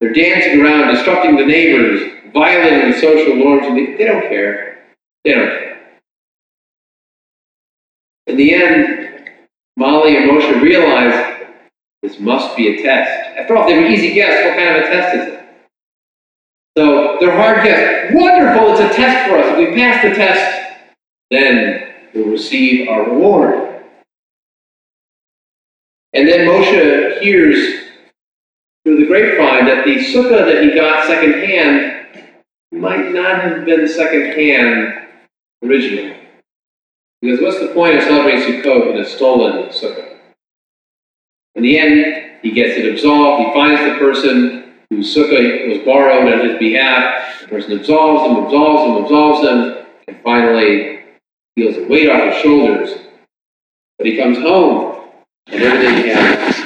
They're 0.00 0.12
dancing 0.12 0.60
around, 0.60 0.94
disrupting 0.94 1.36
the 1.36 1.44
neighbors, 1.44 2.00
violating 2.32 2.92
the 2.92 2.98
social 2.98 3.34
norms, 3.34 3.66
and 3.66 3.76
they, 3.76 3.96
they 3.96 4.04
don't 4.04 4.22
care. 4.22 4.84
They 5.24 5.34
don't 5.34 5.48
care. 5.48 5.90
In 8.28 8.36
the 8.36 8.54
end, 8.54 9.30
Molly 9.76 10.16
and 10.16 10.30
Moshe 10.30 10.60
realize 10.60 11.46
this 12.02 12.20
must 12.20 12.56
be 12.56 12.68
a 12.68 12.82
test. 12.82 13.10
After 13.38 13.56
all, 13.56 13.66
they 13.66 13.76
were 13.76 13.86
easy 13.86 14.14
guests, 14.14 14.44
what 14.44 14.56
kind 14.56 14.76
of 14.76 14.84
a 14.84 14.86
test 14.86 15.16
is 15.16 15.34
it? 15.34 15.44
So 16.76 17.16
they're 17.18 17.34
hard 17.34 17.64
guests. 17.64 18.14
Wonderful, 18.14 18.72
it's 18.72 18.80
a 18.80 18.96
test 18.96 19.28
for 19.28 19.38
us. 19.38 19.46
If 19.48 19.58
we 19.58 19.74
pass 19.74 20.02
the 20.04 20.14
test, 20.14 20.86
then 21.30 21.92
we'll 22.14 22.28
receive 22.28 22.88
our 22.88 23.02
reward. 23.02 23.84
And 26.12 26.28
then 26.28 26.46
Moshe 26.46 27.20
hears 27.20 27.87
through 28.88 29.00
the 29.00 29.06
grapevine 29.06 29.66
that 29.66 29.84
the 29.84 29.96
sukkah 29.96 30.46
that 30.46 30.62
he 30.62 30.74
got 30.74 31.06
secondhand 31.06 32.06
might 32.72 33.12
not 33.12 33.42
have 33.42 33.66
been 33.66 33.86
secondhand 33.86 35.06
originally. 35.62 36.16
Because 37.20 37.42
what's 37.42 37.60
the 37.60 37.74
point 37.74 37.96
of 37.96 38.04
celebrating 38.04 38.62
Sukkot 38.62 38.94
in 38.94 38.98
a 38.98 39.04
stolen 39.04 39.68
sukkah? 39.68 40.16
In 41.54 41.64
the 41.64 41.78
end, 41.78 42.38
he 42.42 42.50
gets 42.50 42.78
it 42.78 42.90
absolved. 42.90 43.46
He 43.46 43.52
finds 43.52 43.82
the 43.82 43.98
person 43.98 44.72
whose 44.88 45.14
sukkah 45.14 45.68
was 45.68 45.84
borrowed 45.84 46.32
on 46.32 46.48
his 46.48 46.58
behalf. 46.58 47.42
The 47.42 47.48
person 47.48 47.78
absolves 47.78 48.30
him, 48.30 48.44
absolves 48.46 48.84
him, 48.86 49.04
absolves 49.04 49.48
him, 49.48 49.86
and 50.06 50.16
finally 50.22 51.00
feels 51.56 51.74
the 51.74 51.88
weight 51.88 52.08
off 52.08 52.32
his 52.32 52.42
shoulders. 52.42 52.90
But 53.98 54.06
he 54.06 54.16
comes 54.16 54.38
home, 54.38 55.10
and 55.48 55.62
everything 55.62 56.14
has 56.14 56.57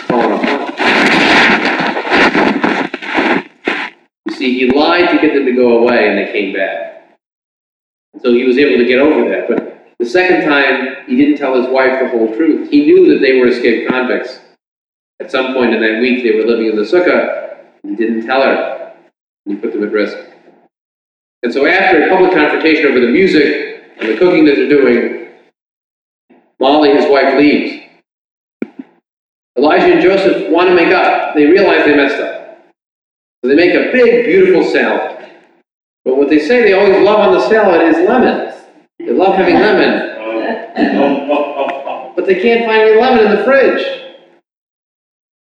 see, 4.43 4.59
he 4.59 4.71
lied 4.73 5.09
to 5.11 5.19
get 5.19 5.35
them 5.35 5.47
to 5.47 5.53
go 5.53 5.79
away, 5.79 6.09
and 6.09 6.19
they 6.19 6.33
came 6.33 6.53
back. 6.53 7.17
And 8.13 8.23
so 8.23 8.33
he 8.33 8.45
was 8.45 8.59
able 8.59 8.77
to 8.79 8.85
get 8.85 8.99
over 8.99 9.29
that. 9.31 9.49
But 9.49 9.95
the 9.99 10.07
second 10.07 10.49
time, 10.49 11.07
he 11.07 11.17
didn't 11.17 11.39
tell 11.39 11.55
his 11.55 11.71
wife 11.71 12.01
the 12.01 12.09
whole 12.09 12.35
truth. 12.35 12.71
He 12.71 12.85
knew 12.85 13.13
that 13.13 13.21
they 13.21 13.39
were 13.39 13.47
escaped 13.47 13.89
convicts. 13.89 14.41
At 15.21 15.31
some 15.31 15.55
point 15.55 15.75
in 15.75 15.81
that 15.81 16.01
week, 16.01 16.25
they 16.25 16.33
were 16.33 16.45
living 16.45 16.67
in 16.67 16.77
the 16.77 16.83
sukkah. 16.83 17.57
and 17.83 17.91
He 17.91 17.97
didn't 17.97 18.27
tell 18.27 18.43
her. 18.43 18.95
And 19.47 19.55
he 19.55 19.61
put 19.61 19.73
them 19.73 19.85
at 19.85 19.93
risk. 19.93 20.19
And 21.45 21.53
so 21.53 21.67
after 21.67 22.05
a 22.05 22.09
public 22.09 22.33
confrontation 22.33 22.87
over 22.87 23.01
the 23.01 23.09
music 23.09 23.85
and 23.99 24.09
the 24.09 24.17
cooking 24.17 24.45
that 24.47 24.57
they're 24.57 24.69
doing, 24.69 25.29
Molly, 26.59 26.95
his 26.95 27.11
wife, 27.11 27.37
leaves. 27.39 27.85
Elijah 29.57 29.93
and 29.93 30.03
Joseph 30.03 30.51
want 30.51 30.69
to 30.69 30.75
make 30.75 30.93
up. 30.93 31.35
They 31.35 31.47
realize 31.47 31.85
they 31.85 31.97
messed 31.97 32.21
up. 32.21 32.42
So 33.43 33.49
they 33.49 33.57
make 33.57 33.75
a 33.75 33.91
big, 33.91 34.27
beautiful 34.27 34.65
salad. 34.71 35.31
But 36.05 36.17
what 36.17 36.29
they 36.29 36.39
say 36.39 36.63
they 36.63 36.75
always 36.75 37.03
love 37.05 37.19
on 37.19 37.35
the 37.35 37.49
salad 37.49 37.83
is 37.83 37.97
lemon. 38.09 38.55
They 38.99 39.13
love 39.13 39.35
having 39.35 39.57
lemon. 39.57 40.11
But 42.15 42.27
they 42.27 42.43
can't 42.43 42.67
find 42.67 42.83
any 42.83 43.01
lemon 43.01 43.25
in 43.25 43.37
the 43.37 43.43
fridge. 43.43 44.03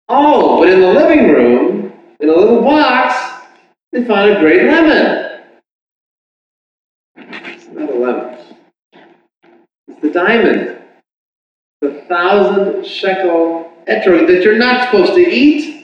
Oh, 0.08 0.60
but 0.60 0.70
in 0.70 0.80
the 0.80 0.92
living 0.92 1.28
room, 1.28 1.92
in 2.20 2.28
a 2.28 2.32
little 2.32 2.62
box, 2.62 3.44
they 3.92 4.04
found 4.04 4.30
a 4.30 4.40
great 4.40 4.64
lemon. 4.64 5.42
It's 7.16 7.66
not 7.66 7.90
a 7.90 7.94
lemon. 7.94 8.38
It's 9.88 10.00
the 10.00 10.10
diamond. 10.10 10.78
The 11.80 12.04
thousand 12.08 12.86
shekel 12.86 13.72
etrog 13.88 14.26
that 14.28 14.42
you're 14.44 14.58
not 14.58 14.84
supposed 14.84 15.14
to 15.14 15.20
eat. 15.20 15.79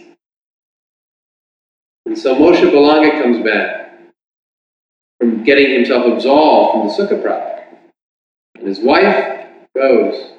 And 2.17 2.23
so 2.23 2.35
Moshe 2.35 2.63
Belanga 2.63 3.23
comes 3.23 3.45
back 3.45 3.91
from 5.21 5.45
getting 5.45 5.71
himself 5.71 6.07
absolved 6.11 6.73
from 6.73 7.07
the 7.07 7.15
sukkah 7.15 7.23
problem. 7.23 7.77
And 8.55 8.67
his 8.67 8.81
wife 8.81 9.49
goes. 9.75 10.33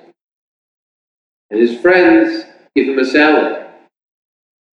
And 1.51 1.59
his 1.59 1.79
friends 1.79 2.45
give 2.75 2.87
him 2.87 2.97
a 2.97 3.05
salad. 3.05 3.67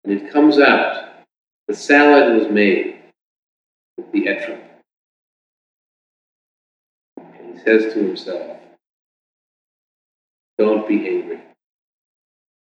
And 0.04 0.12
it 0.12 0.30
comes 0.30 0.60
out. 0.60 1.24
The 1.70 1.74
salad 1.74 2.38
was 2.38 2.52
made 2.52 3.00
with 3.96 4.12
the 4.12 4.26
etrog. 4.26 4.60
And 7.16 7.54
he 7.54 7.64
says 7.64 7.94
to 7.94 8.00
himself, 8.04 8.58
Don't 10.58 10.86
be 10.86 11.08
angry. 11.08 11.40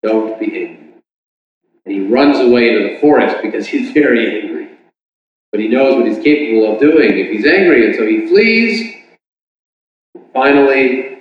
Don't 0.04 0.40
be 0.40 0.46
angry. 0.46 0.87
And 1.88 1.96
he 1.96 2.08
runs 2.08 2.40
away 2.40 2.68
into 2.68 2.94
the 2.94 3.00
forest 3.00 3.38
because 3.42 3.66
he's 3.66 3.92
very 4.04 4.42
angry. 4.44 4.68
But 5.54 5.62
he 5.62 5.70
knows 5.70 5.96
what 5.96 6.06
he's 6.06 6.22
capable 6.22 6.74
of 6.74 6.80
doing 6.82 7.18
if 7.18 7.32
he's 7.32 7.46
angry, 7.46 7.86
and 7.88 7.96
so 7.96 8.06
he 8.06 8.28
flees 8.28 8.98
Finally, 10.38 11.18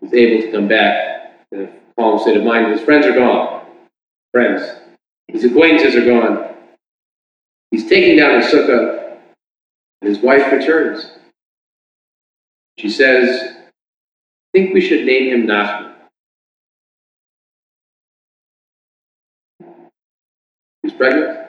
he's 0.00 0.12
able 0.12 0.42
to 0.42 0.50
come 0.50 0.66
back 0.66 1.36
in 1.52 1.60
a 1.62 1.68
calm 1.96 2.18
state 2.18 2.36
of 2.36 2.42
mind. 2.42 2.72
His 2.72 2.80
friends 2.80 3.06
are 3.06 3.12
gone. 3.12 3.64
Friends. 4.32 4.62
His 5.28 5.44
acquaintances 5.44 5.94
are 5.94 6.04
gone. 6.04 6.52
He's 7.70 7.88
taking 7.88 8.16
down 8.16 8.40
his 8.40 8.52
sukkah, 8.52 9.18
and 10.00 10.08
his 10.08 10.18
wife 10.18 10.50
returns. 10.50 11.12
She 12.76 12.90
says, 12.90 13.56
I 13.56 13.68
think 14.52 14.74
we 14.74 14.80
should 14.80 15.06
name 15.06 15.32
him 15.32 15.46
Nachman. 15.46 15.94
Pregnant. 20.98 21.48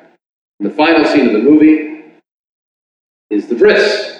And 0.59 0.69
the 0.69 0.75
final 0.75 1.03
scene 1.05 1.27
of 1.27 1.33
the 1.33 1.39
movie 1.39 2.03
is 3.29 3.47
the 3.47 3.55
bris 3.55 4.19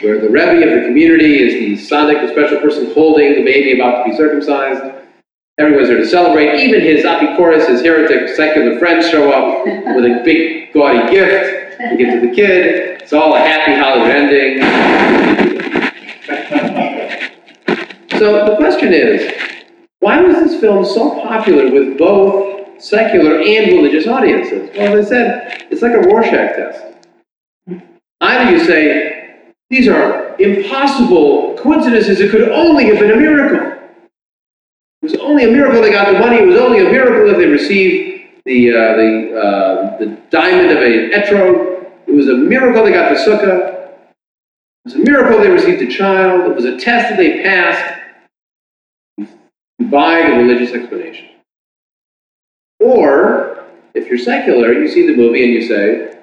where 0.00 0.20
the 0.20 0.28
Rebbe 0.28 0.66
of 0.66 0.80
the 0.80 0.86
community 0.86 1.40
is 1.40 1.52
the 1.54 1.94
tzaddik, 1.94 2.26
the 2.26 2.32
special 2.32 2.60
person 2.60 2.92
holding 2.94 3.34
the 3.34 3.44
baby 3.44 3.78
about 3.78 4.04
to 4.04 4.10
be 4.10 4.16
circumcised. 4.16 4.82
Everyone's 5.58 5.88
there 5.88 5.98
to 5.98 6.06
celebrate. 6.06 6.60
Even 6.60 6.80
his 6.80 7.04
apikoros, 7.04 7.68
his 7.68 7.82
heretic 7.82 8.34
secular 8.34 8.78
friends 8.78 9.08
show 9.10 9.30
up 9.30 9.66
with 9.66 10.04
a 10.04 10.22
big 10.24 10.72
gaudy 10.72 11.10
gift 11.10 11.78
to 11.78 11.96
give 11.96 12.20
to 12.20 12.26
the 12.26 12.34
kid. 12.34 13.00
It's 13.02 13.12
all 13.12 13.34
a 13.34 13.38
happy 13.38 13.74
holiday 13.74 14.14
ending. 14.14 14.62
so 18.18 18.46
the 18.46 18.56
question 18.56 18.94
is, 18.94 19.30
why 20.00 20.20
was 20.22 20.36
this 20.36 20.60
film 20.60 20.84
so 20.84 21.20
popular 21.22 21.70
with 21.70 21.98
both 21.98 22.61
secular 22.82 23.40
and 23.40 23.72
religious 23.72 24.06
audiences? 24.06 24.70
Well, 24.76 24.98
as 24.98 25.06
I 25.06 25.08
said, 25.08 25.66
it's 25.70 25.82
like 25.82 25.92
a 25.92 26.00
Rorschach 26.00 26.56
test. 26.56 26.84
Either 28.20 28.50
you 28.50 28.64
say, 28.64 29.40
these 29.70 29.88
are 29.88 30.36
impossible 30.38 31.56
coincidences. 31.58 32.20
It 32.20 32.30
could 32.30 32.48
only 32.50 32.86
have 32.86 32.98
been 32.98 33.10
a 33.10 33.16
miracle. 33.16 33.78
It 35.02 35.10
was 35.10 35.14
only 35.14 35.44
a 35.44 35.48
miracle 35.48 35.80
they 35.80 35.90
got 35.90 36.12
the 36.12 36.18
money. 36.18 36.36
It 36.36 36.46
was 36.46 36.56
only 36.56 36.86
a 36.86 36.90
miracle 36.90 37.26
that 37.28 37.38
they 37.38 37.46
received 37.46 38.42
the, 38.44 38.70
uh, 38.70 38.96
the, 38.96 39.40
uh, 39.40 39.98
the 39.98 40.06
diamond 40.30 40.70
of 40.70 40.78
a 40.78 41.10
etrog. 41.10 41.86
It 42.06 42.12
was 42.12 42.28
a 42.28 42.36
miracle 42.36 42.84
they 42.84 42.92
got 42.92 43.10
the 43.10 43.16
sukkah. 43.16 43.72
It 44.84 44.84
was 44.84 44.94
a 44.94 44.98
miracle 44.98 45.40
they 45.40 45.50
received 45.50 45.82
a 45.82 45.90
child. 45.90 46.50
It 46.50 46.54
was 46.54 46.64
a 46.64 46.76
test 46.78 47.10
that 47.10 47.16
they 47.16 47.42
passed. 47.42 48.00
Buy 49.90 50.22
the 50.28 50.36
religious 50.36 50.72
explanation. 50.72 51.28
Or, 52.82 53.64
if 53.94 54.08
you're 54.08 54.18
secular, 54.18 54.72
you 54.72 54.88
see 54.88 55.06
the 55.06 55.16
movie 55.16 55.44
and 55.44 55.52
you 55.52 55.62
say, 55.62 56.18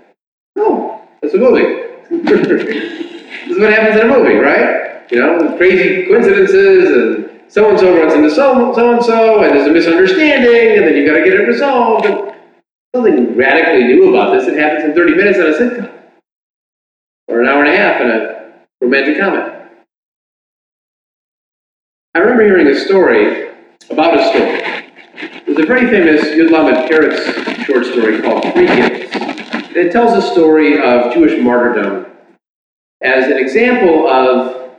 oh, 0.58 1.02
that's 1.22 1.34
a 1.34 1.38
movie. 1.38 1.86
This 3.48 3.58
is 3.58 3.63
what 3.63 3.74
happens 3.74 4.00
in 4.00 4.08
a 4.08 4.13
movie, 4.13 4.36
right? 4.36 5.12
You 5.12 5.19
know, 5.19 5.58
crazy 5.58 6.06
coincidences 6.06 6.89
and 6.89 7.41
so 7.48 7.67
and 7.69 7.80
so 7.80 7.98
runs 7.98 8.13
into 8.13 8.30
so 8.30 8.67
and 8.67 9.04
so, 9.04 9.43
and 9.43 9.56
there's 9.56 9.67
a 9.67 9.72
misunderstanding, 9.72 10.78
and 10.78 10.86
then 10.86 10.95
you've 10.95 11.08
got 11.08 11.17
to 11.17 11.24
get 11.24 11.34
it 11.34 11.48
resolved. 11.48 12.06
And 12.06 12.36
something 12.93 13.36
radically 13.36 13.86
new 13.86 14.10
about 14.10 14.34
this. 14.34 14.48
It 14.48 14.60
happens 14.60 14.84
in 14.84 14.93
30 14.93 15.15
minutes 15.15 15.39
on 15.39 15.48
a 15.48 15.54
sitcom, 15.54 15.91
or 17.28 17.41
an 17.41 17.48
hour 17.48 17.63
and 17.63 17.74
a 17.74 17.78
half 17.78 18.02
in 18.02 18.10
a 18.12 18.54
romantic 18.82 19.19
comedy. 19.19 19.52
I 22.13 22.19
remember 22.19 22.43
hearing 22.43 22.67
a 22.67 22.76
story 22.76 23.50
about 23.89 24.19
a 24.19 24.28
story. 24.30 24.88
There's 25.60 25.69
a 25.69 25.74
very 25.74 25.89
famous 25.91 26.26
Yud 26.26 26.52
Lamed 26.52 26.89
Peretz 26.89 27.65
short 27.65 27.86
story 27.86 28.22
called 28.22 28.41
Three 28.54 28.65
Gifts. 28.65 29.13
It 29.76 29.91
tells 29.91 30.13
the 30.13 30.22
story 30.22 30.82
of 30.82 31.13
Jewish 31.13 31.38
martyrdom 31.43 32.06
as 33.02 33.26
an 33.26 33.38
example 33.38 34.08
of 34.08 34.72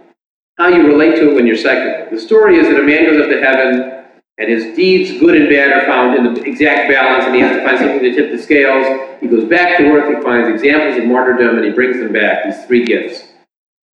how 0.57 0.69
you 0.69 0.87
relate 0.87 1.16
to 1.16 1.33
it 1.33 1.35
when 1.35 1.47
you're 1.47 1.59
secular. 1.59 2.09
The 2.11 2.19
story 2.19 2.57
is 2.57 2.66
that 2.69 2.81
a 2.81 2.83
man 2.83 3.05
goes 3.05 3.21
up 3.21 3.29
to 3.29 3.45
heaven 3.45 4.07
and 4.38 4.51
his 4.51 4.75
deeds, 4.75 5.21
good 5.21 5.37
and 5.37 5.51
bad, 5.51 5.71
are 5.71 5.85
found 5.85 6.16
in 6.16 6.33
the 6.33 6.43
exact 6.45 6.90
balance, 6.90 7.27
and 7.27 7.35
he 7.35 7.43
has 7.43 7.59
to 7.59 7.62
find 7.62 7.77
something 7.77 8.01
to 8.01 8.14
tip 8.14 8.31
the 8.31 8.43
scales. 8.43 9.21
He 9.21 9.29
goes 9.29 9.45
back 9.51 9.77
to 9.77 9.85
earth, 9.85 10.16
he 10.16 10.23
finds 10.23 10.49
examples 10.49 10.97
of 10.97 11.05
martyrdom, 11.05 11.59
and 11.59 11.64
he 11.66 11.73
brings 11.73 11.99
them 11.99 12.11
back, 12.11 12.45
these 12.45 12.64
three 12.64 12.87
gifts. 12.87 13.23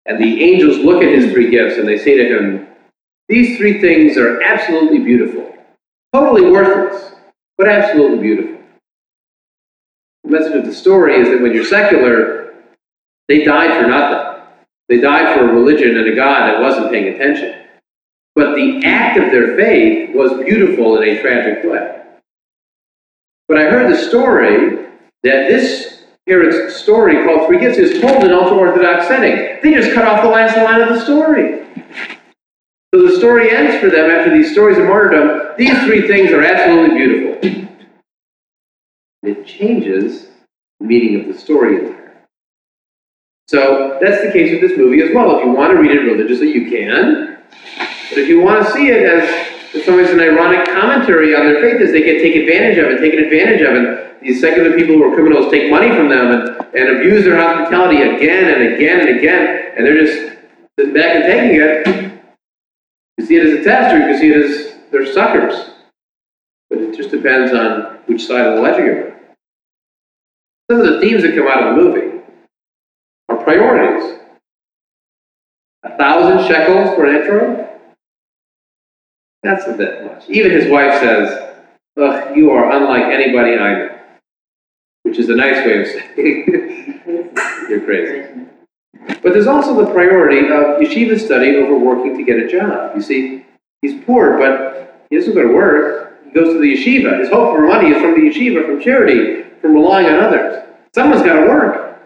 And 0.04 0.22
the 0.22 0.44
angels 0.44 0.84
look 0.84 1.02
at 1.02 1.08
his 1.08 1.32
three 1.32 1.48
gifts 1.48 1.78
and 1.78 1.88
they 1.88 1.96
say 1.96 2.18
to 2.18 2.38
him, 2.38 2.66
These 3.30 3.56
three 3.56 3.80
things 3.80 4.18
are 4.18 4.42
absolutely 4.42 4.98
beautiful, 4.98 5.50
totally 6.14 6.48
worthless, 6.48 7.12
but 7.58 7.66
absolutely 7.66 8.18
beautiful. 8.18 8.60
The 10.22 10.30
message 10.30 10.54
of 10.54 10.64
the 10.64 10.72
story 10.72 11.16
is 11.16 11.28
that 11.28 11.42
when 11.42 11.52
you're 11.52 11.64
secular, 11.64 12.54
they 13.26 13.42
died 13.42 13.80
for 13.80 13.88
nothing. 13.88 14.42
They 14.88 15.00
died 15.00 15.36
for 15.36 15.48
a 15.48 15.52
religion 15.52 15.96
and 15.96 16.08
a 16.08 16.14
God 16.14 16.46
that 16.46 16.60
wasn't 16.60 16.92
paying 16.92 17.12
attention. 17.14 17.62
But 18.36 18.54
the 18.54 18.82
act 18.84 19.18
of 19.18 19.32
their 19.32 19.56
faith 19.56 20.14
was 20.14 20.44
beautiful 20.44 21.00
in 21.00 21.08
a 21.08 21.20
tragic 21.20 21.64
way. 21.64 22.02
But 23.48 23.58
I 23.58 23.62
heard 23.62 23.92
the 23.92 23.98
story 23.98 24.86
that 25.24 25.48
this 25.48 26.04
Herod's 26.26 26.76
story 26.76 27.24
called 27.24 27.48
Three 27.48 27.58
Gifts 27.58 27.78
is 27.78 28.00
told 28.00 28.24
in 28.24 28.30
ultra 28.30 28.56
Orthodox 28.56 29.08
setting. 29.08 29.58
They 29.62 29.76
just 29.76 29.94
cut 29.94 30.06
off 30.06 30.22
the 30.22 30.28
last 30.28 30.56
line 30.56 30.80
of 30.80 30.90
the 30.90 31.04
story. 31.04 31.64
So 32.94 33.02
the 33.02 33.16
story 33.16 33.50
ends 33.50 33.80
for 33.80 33.90
them 33.90 34.08
after 34.08 34.32
these 34.32 34.52
stories 34.52 34.78
of 34.78 34.84
martyrdom. 34.84 35.56
These 35.58 35.76
three 35.82 36.06
things 36.06 36.30
are 36.30 36.44
absolutely 36.44 36.96
beautiful. 36.96 37.74
It 39.24 39.44
changes 39.44 40.28
the 40.78 40.86
meaning 40.86 41.20
of 41.20 41.26
the 41.26 41.36
story 41.36 41.74
entirely. 41.74 42.12
So 43.48 43.98
that's 44.00 44.24
the 44.24 44.30
case 44.30 44.52
with 44.52 44.60
this 44.60 44.78
movie 44.78 45.02
as 45.02 45.12
well. 45.12 45.36
If 45.36 45.44
you 45.44 45.50
want 45.50 45.72
to 45.72 45.76
read 45.76 45.90
it 45.90 46.02
religiously, 46.02 46.52
you 46.52 46.70
can. 46.70 47.38
But 48.10 48.18
if 48.18 48.28
you 48.28 48.40
want 48.40 48.64
to 48.64 48.72
see 48.72 48.86
it 48.90 49.02
as 49.02 49.48
it's 49.74 49.88
always 49.88 50.10
an 50.10 50.20
ironic 50.20 50.64
commentary 50.68 51.34
on 51.34 51.46
their 51.46 51.60
faith 51.60 51.82
as 51.82 51.90
they 51.90 52.04
get 52.04 52.22
taken 52.22 52.42
advantage 52.42 52.78
of 52.78 52.90
and 52.90 53.00
taken 53.00 53.24
advantage 53.24 53.60
of, 53.62 53.74
and 53.74 54.22
these 54.22 54.40
secular 54.40 54.70
people 54.76 54.94
who 54.94 55.02
are 55.02 55.12
criminals 55.16 55.50
take 55.50 55.68
money 55.68 55.88
from 55.88 56.08
them 56.08 56.30
and, 56.30 56.76
and 56.76 56.96
abuse 56.96 57.24
their 57.24 57.36
hospitality 57.36 58.02
again 58.02 58.54
and 58.54 58.74
again 58.74 59.00
and 59.00 59.18
again, 59.18 59.72
and 59.76 59.84
they're 59.84 60.00
just 60.00 60.38
sitting 60.78 60.94
back 60.94 61.16
and 61.16 61.24
taking 61.24 61.60
it. 61.60 62.13
You 63.18 63.26
see 63.26 63.36
it 63.36 63.46
as 63.46 63.60
a 63.60 63.64
test, 63.64 63.94
or 63.94 63.98
you 63.98 64.06
can 64.06 64.18
see 64.18 64.30
it 64.30 64.36
as 64.36 64.74
they're 64.90 65.12
suckers. 65.12 65.70
But 66.68 66.78
it 66.78 66.96
just 66.96 67.10
depends 67.10 67.52
on 67.52 67.98
which 68.06 68.26
side 68.26 68.46
of 68.46 68.56
the 68.56 68.62
ledger 68.62 68.84
you're 68.84 69.12
on. 69.12 69.20
Some 70.70 70.80
of 70.80 70.86
the 70.86 71.00
themes 71.00 71.22
that 71.22 71.34
come 71.34 71.46
out 71.46 71.62
of 71.62 71.76
the 71.76 71.82
movie 71.82 72.22
are 73.28 73.36
priorities. 73.36 74.18
A 75.84 75.96
thousand 75.96 76.46
shekels 76.48 76.94
for 76.96 77.04
an 77.04 77.22
etrog? 77.22 77.68
That's 79.42 79.66
a 79.66 79.74
bit 79.74 80.04
much. 80.04 80.28
Even 80.28 80.52
his 80.52 80.70
wife 80.70 81.00
says, 81.00 81.54
Ugh, 82.00 82.36
you 82.36 82.50
are 82.50 82.72
unlike 82.72 83.04
anybody 83.04 83.56
I 83.56 83.74
know. 83.74 83.98
Which 85.02 85.18
is 85.18 85.28
a 85.28 85.36
nice 85.36 85.64
way 85.66 85.82
of 85.82 85.86
saying 85.86 87.34
you're 87.68 87.80
crazy. 87.82 88.46
But 89.22 89.32
there's 89.32 89.46
also 89.46 89.84
the 89.84 89.92
priority 89.92 90.40
of 90.40 90.80
yeshiva 90.80 91.18
study 91.18 91.56
over 91.56 91.78
working 91.78 92.16
to 92.16 92.24
get 92.24 92.38
a 92.38 92.48
job. 92.48 92.96
You 92.96 93.02
see, 93.02 93.46
he's 93.82 94.02
poor, 94.04 94.38
but 94.38 95.06
he 95.10 95.16
doesn't 95.16 95.34
go 95.34 95.42
to 95.42 95.54
work. 95.54 96.24
He 96.24 96.32
goes 96.32 96.54
to 96.54 96.60
the 96.60 96.74
yeshiva. 96.74 97.18
His 97.20 97.28
hope 97.28 97.54
for 97.54 97.66
money 97.66 97.90
is 97.90 98.00
from 98.00 98.14
the 98.14 98.30
yeshiva, 98.30 98.66
from 98.66 98.80
charity, 98.80 99.44
from 99.60 99.74
relying 99.74 100.06
on 100.06 100.20
others. 100.20 100.66
Someone's 100.94 101.22
got 101.22 101.40
to 101.40 101.46
work. 101.46 102.00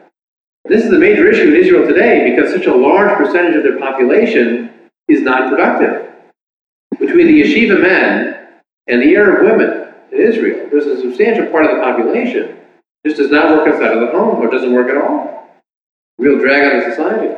This 0.64 0.84
is 0.84 0.92
a 0.92 0.98
major 0.98 1.30
issue 1.30 1.48
in 1.48 1.56
Israel 1.56 1.86
today 1.86 2.30
because 2.30 2.52
such 2.52 2.66
a 2.66 2.74
large 2.74 3.16
percentage 3.16 3.56
of 3.56 3.62
their 3.62 3.78
population 3.78 4.70
is 5.08 5.22
non 5.22 5.48
productive 5.48 6.08
between 6.98 7.26
the 7.26 7.42
yeshiva 7.42 7.80
men 7.80 8.48
and 8.86 9.02
the 9.02 9.16
Arab 9.16 9.44
women 9.44 9.94
in 10.12 10.20
Israel, 10.20 10.68
there's 10.70 10.86
a 10.86 11.00
substantial 11.00 11.46
part 11.46 11.64
of 11.64 11.76
the 11.76 11.82
population 11.82 12.56
just 13.06 13.16
does 13.16 13.30
not 13.30 13.56
work 13.56 13.68
outside 13.68 13.96
of 13.96 14.00
the 14.00 14.10
home 14.10 14.36
or 14.36 14.50
doesn't 14.50 14.72
work 14.72 14.88
at 14.88 14.96
all. 14.96 15.47
Real 16.18 16.38
drag 16.38 16.64
on 16.64 16.80
the 16.80 16.90
society. 16.90 17.34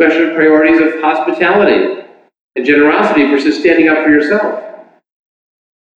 Special 0.00 0.34
priorities 0.34 0.80
of 0.80 1.00
hospitality 1.00 2.04
and 2.56 2.66
generosity 2.66 3.24
versus 3.26 3.58
standing 3.58 3.88
up 3.88 4.04
for 4.04 4.10
yourself. 4.10 4.64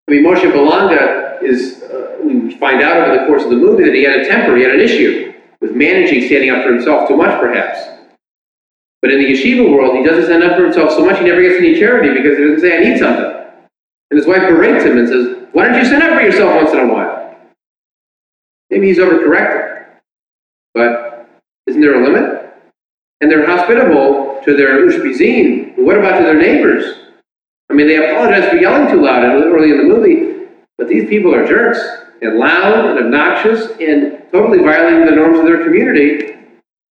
I 0.07 0.11
mean, 0.11 0.23
Moshe 0.23 0.43
Balanga 0.51 1.41
is, 1.41 1.81
uh, 1.83 2.17
we 2.23 2.55
find 2.57 2.81
out 2.81 3.07
over 3.07 3.17
the 3.17 3.25
course 3.25 3.43
of 3.43 3.49
the 3.49 3.55
movie 3.55 3.83
that 3.83 3.93
he 3.93 4.03
had 4.03 4.19
a 4.19 4.27
temper, 4.27 4.55
he 4.55 4.63
had 4.63 4.75
an 4.75 4.81
issue 4.81 5.33
with 5.61 5.71
managing 5.71 6.25
standing 6.27 6.51
up 6.51 6.63
for 6.63 6.73
himself 6.73 7.07
too 7.07 7.17
much, 7.17 7.39
perhaps. 7.39 7.79
But 9.01 9.11
in 9.11 9.19
the 9.19 9.25
yeshiva 9.25 9.69
world, 9.69 9.97
he 9.97 10.03
doesn't 10.03 10.25
stand 10.25 10.43
up 10.43 10.57
for 10.57 10.65
himself 10.65 10.91
so 10.91 11.05
much 11.05 11.19
he 11.19 11.25
never 11.25 11.41
gets 11.41 11.57
any 11.57 11.79
charity 11.79 12.13
because 12.13 12.37
he 12.37 12.43
doesn't 12.43 12.61
say, 12.61 12.77
I 12.77 12.89
need 12.89 12.99
something. 12.99 13.25
And 14.11 14.17
his 14.17 14.27
wife 14.27 14.47
berates 14.47 14.85
him 14.85 14.97
and 14.97 15.07
says, 15.07 15.47
Why 15.53 15.65
don't 15.65 15.77
you 15.77 15.85
stand 15.85 16.03
up 16.03 16.19
for 16.19 16.21
yourself 16.21 16.55
once 16.55 16.71
in 16.71 16.79
a 16.79 16.93
while? 16.93 17.35
Maybe 18.69 18.87
he's 18.87 18.99
overcorrecting. 18.99 19.72
But 20.73 21.29
isn't 21.67 21.81
there 21.81 22.01
a 22.01 22.03
limit? 22.03 22.53
And 23.21 23.31
they're 23.31 23.45
hospitable 23.45 24.41
to 24.43 24.57
their 24.57 24.85
ushpizin. 24.85 25.75
But 25.75 25.85
what 25.85 25.97
about 25.97 26.17
to 26.17 26.23
their 26.23 26.37
neighbors? 26.37 26.99
I 27.69 27.73
mean, 27.73 27.87
they 27.87 28.11
apologize 28.11 28.49
for 28.49 28.57
yelling 28.57 28.89
too 28.89 29.01
loud 29.01 29.23
early 29.23 29.71
in 29.71 29.77
the 29.77 29.83
movie, 29.83 30.47
but 30.77 30.87
these 30.87 31.09
people 31.09 31.33
are 31.33 31.45
jerks 31.47 31.79
and 32.21 32.37
loud 32.37 32.85
and 32.85 32.99
obnoxious 32.99 33.71
and 33.79 34.23
totally 34.31 34.59
violating 34.59 35.05
the 35.05 35.15
norms 35.15 35.39
of 35.39 35.45
their 35.45 35.63
community, 35.63 36.35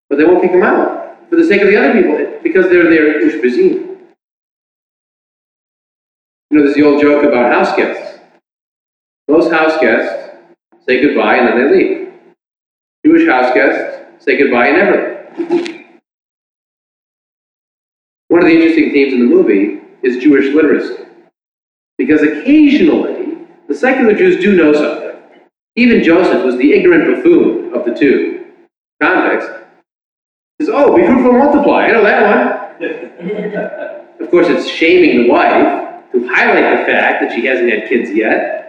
but 0.09 0.17
they 0.17 0.25
won't 0.25 0.43
kick 0.43 0.53
them 0.53 0.63
out 0.63 1.19
for 1.29 1.37
the 1.37 1.45
sake 1.45 1.61
of 1.61 1.69
the 1.69 1.77
other 1.77 1.93
people, 1.93 2.41
because 2.43 2.69
they're 2.69 2.91
their 2.91 3.23
ushpizin. 3.23 3.99
You 6.51 6.59
know, 6.59 6.65
there's 6.65 6.75
the 6.75 6.83
old 6.83 7.01
joke 7.01 7.25
about 7.25 7.53
house 7.53 7.75
guests. 7.77 8.19
Most 9.29 9.51
house 9.51 9.79
guests 9.81 10.37
say 10.87 11.01
goodbye 11.01 11.37
and 11.37 11.49
then 11.49 11.71
they 11.71 11.77
leave. 11.77 12.02
Jewish 13.05 13.29
house 13.29 13.53
guests 13.53 14.25
say 14.25 14.39
goodbye 14.39 14.69
and 14.69 15.51
leave. 15.51 15.87
One 18.29 18.41
of 18.41 18.47
the 18.47 18.55
interesting 18.55 18.93
themes 18.93 19.13
in 19.13 19.21
the 19.21 19.27
movie 19.27 19.81
is 20.03 20.23
Jewish 20.23 20.55
literacy. 20.55 21.05
Because 21.99 22.23
occasionally, 22.23 23.39
the 23.69 23.75
secular 23.75 24.15
Jews 24.15 24.43
do 24.43 24.57
know 24.57 24.73
something. 24.73 25.21
Even 25.77 26.03
Joseph 26.03 26.45
was 26.45 26.57
the 26.57 26.73
ignorant 26.73 27.15
buffoon 27.15 27.75
of 27.75 27.85
the 27.85 27.95
two 27.95 28.47
convicts, 29.01 29.47
says, 30.61 30.71
oh, 30.73 30.97
be 30.97 31.05
fruitful 31.05 31.31
and 31.31 31.39
multiply. 31.39 31.85
I 31.85 31.91
know 31.93 32.05
that 32.05 32.81
one. 32.81 34.25
of 34.25 34.31
course, 34.31 34.49
it's 34.49 34.69
shaming 34.69 35.25
the 35.25 35.31
wife 35.31 36.11
to 36.13 36.29
highlight 36.29 36.79
the 36.79 36.85
fact 36.85 37.23
that 37.23 37.33
she 37.35 37.47
hasn't 37.47 37.71
had 37.71 37.89
kids 37.89 38.11
yet 38.11 38.63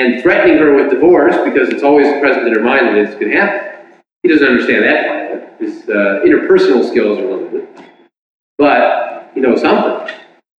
and 0.00 0.22
threatening 0.22 0.56
her 0.56 0.74
with 0.74 0.90
divorce 0.90 1.36
because 1.44 1.68
it's 1.68 1.82
always 1.82 2.06
present 2.20 2.48
in 2.48 2.54
her 2.54 2.62
mind 2.62 2.86
that 2.86 2.96
it's 2.96 3.14
going 3.14 3.30
to 3.30 3.38
happen. 3.38 4.00
He 4.22 4.28
doesn't 4.28 4.46
understand 4.46 4.84
that 4.84 5.06
part 5.06 5.30
of 5.30 5.38
it. 5.38 5.60
His 5.60 5.88
uh, 5.88 6.24
interpersonal 6.24 6.88
skills 6.88 7.18
are 7.18 7.26
limited. 7.26 7.68
But 8.56 9.30
he 9.34 9.40
knows 9.40 9.60
something. 9.60 10.14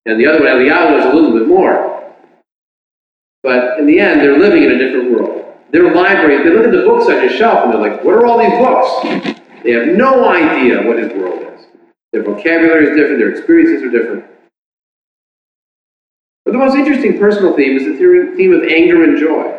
And 0.05 0.19
the 0.19 0.27
other 0.27 0.39
one, 0.39 0.47
Eliyahu, 0.47 0.91
knows 0.91 1.05
a 1.05 1.15
little 1.15 1.37
bit 1.37 1.47
more. 1.47 2.13
But 3.43 3.79
in 3.79 3.87
the 3.87 3.99
end, 3.99 4.21
they're 4.21 4.37
living 4.37 4.63
in 4.63 4.71
a 4.71 4.77
different 4.77 5.11
world. 5.11 5.45
Their 5.71 5.93
library, 5.93 6.43
they 6.43 6.55
look 6.55 6.65
at 6.65 6.71
the 6.71 6.83
books 6.83 7.05
on 7.05 7.15
your 7.15 7.29
shelf 7.29 7.63
and 7.63 7.73
they're 7.73 7.81
like, 7.81 8.03
what 8.03 8.15
are 8.15 8.25
all 8.25 8.37
these 8.37 8.57
books? 8.59 9.39
They 9.63 9.71
have 9.71 9.87
no 9.95 10.29
idea 10.29 10.81
what 10.85 10.99
his 10.99 11.11
world 11.13 11.41
is. 11.53 11.65
Their 12.11 12.23
vocabulary 12.23 12.89
is 12.89 12.97
different, 12.97 13.19
their 13.19 13.31
experiences 13.31 13.83
are 13.83 13.89
different. 13.89 14.25
But 16.51 16.59
the 16.59 16.65
most 16.65 16.75
interesting 16.75 17.17
personal 17.17 17.55
theme 17.55 17.77
is 17.77 17.85
the 17.85 18.33
theme 18.35 18.51
of 18.51 18.63
anger 18.63 19.05
and 19.05 19.17
joy. 19.17 19.57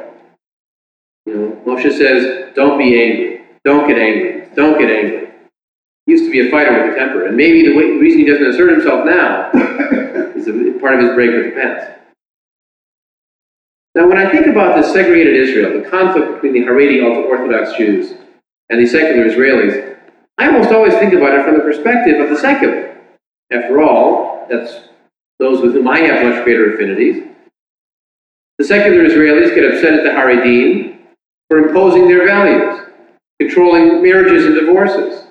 You 1.24 1.34
know, 1.34 1.62
Moshe 1.64 1.90
says, 1.90 2.52
don't 2.54 2.76
be 2.76 3.02
angry. 3.02 3.46
Don't 3.64 3.88
get 3.88 3.96
angry. 3.96 4.46
Don't 4.54 4.78
get 4.78 4.90
angry. 4.90 5.30
He 6.04 6.12
used 6.12 6.26
to 6.26 6.30
be 6.30 6.46
a 6.46 6.50
fighter 6.50 6.70
with 6.70 6.92
a 6.92 6.98
temper, 6.98 7.24
and 7.24 7.34
maybe 7.34 7.66
the, 7.66 7.74
way, 7.74 7.94
the 7.94 7.98
reason 7.98 8.20
he 8.20 8.26
doesn't 8.26 8.46
assert 8.46 8.72
himself 8.72 9.06
now 9.06 9.50
is 10.36 10.44
part 10.82 10.96
of 10.96 11.00
his 11.00 11.14
break 11.14 11.30
with 11.30 11.54
the 11.54 11.60
past. 11.62 11.98
Now, 13.94 14.06
when 14.06 14.18
I 14.18 14.30
think 14.30 14.46
about 14.46 14.76
this 14.76 14.92
segregated 14.92 15.34
Israel, 15.34 15.82
the 15.82 15.88
conflict 15.88 16.42
between 16.42 16.52
the 16.52 16.70
Haredi 16.70 17.02
ultra-Orthodox 17.02 17.74
Jews 17.78 18.12
and 18.68 18.78
the 18.78 18.86
secular 18.86 19.30
Israelis, 19.30 19.96
I 20.36 20.48
almost 20.48 20.70
always 20.70 20.92
think 20.96 21.14
about 21.14 21.38
it 21.38 21.42
from 21.42 21.54
the 21.54 21.64
perspective 21.64 22.20
of 22.20 22.28
the 22.28 22.36
secular. 22.36 22.98
After 23.50 23.80
all, 23.80 24.46
that's 24.50 24.91
those 25.42 25.60
with 25.60 25.72
whom 25.72 25.88
I 25.88 25.98
have 25.98 26.24
much 26.24 26.44
greater 26.44 26.74
affinities. 26.74 27.24
The 28.58 28.64
secular 28.64 29.04
Israelis 29.04 29.54
get 29.54 29.74
upset 29.74 29.94
at 29.94 30.04
the 30.04 30.10
Haredim 30.10 30.98
for 31.50 31.58
imposing 31.58 32.06
their 32.06 32.24
values, 32.24 32.86
controlling 33.40 34.02
marriages 34.02 34.46
and 34.46 34.54
divorces, 34.54 35.24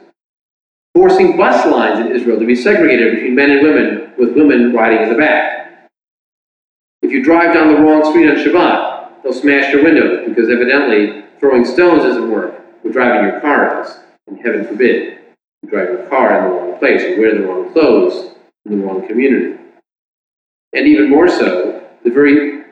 forcing 0.93 1.37
bus 1.37 1.65
lines 1.65 1.99
in 1.99 2.13
Israel 2.13 2.37
to 2.39 2.45
be 2.45 2.55
segregated 2.55 3.15
between 3.15 3.35
men 3.35 3.51
and 3.51 3.63
women, 3.63 4.13
with 4.17 4.35
women 4.35 4.73
riding 4.73 5.03
in 5.03 5.09
the 5.09 5.15
back. 5.15 5.87
If 7.01 7.11
you 7.11 7.23
drive 7.23 7.53
down 7.53 7.73
the 7.73 7.79
wrong 7.79 8.03
street 8.11 8.29
on 8.29 8.35
Shabbat, 8.35 9.23
they'll 9.23 9.31
smash 9.31 9.73
your 9.73 9.83
windows 9.83 10.27
because 10.27 10.49
evidently 10.49 11.23
throwing 11.39 11.63
stones 11.63 12.03
doesn't 12.03 12.29
work, 12.29 12.61
or 12.83 12.91
driving 12.91 13.29
your 13.29 13.39
car 13.39 13.81
does 13.81 13.97
and 14.27 14.37
heaven 14.39 14.67
forbid, 14.67 15.19
you 15.63 15.69
drive 15.69 15.87
your 15.87 16.05
car 16.09 16.37
in 16.37 16.43
the 16.43 16.49
wrong 16.49 16.79
place 16.79 17.01
or 17.01 17.17
wear 17.17 17.33
the 17.33 17.47
wrong 17.47 17.71
clothes 17.71 18.35
in 18.65 18.77
the 18.77 18.85
wrong 18.85 19.07
community. 19.07 19.60
And 20.73 20.87
even 20.87 21.09
more 21.09 21.27
so, 21.27 21.83
the 22.03 22.09
very 22.09 22.63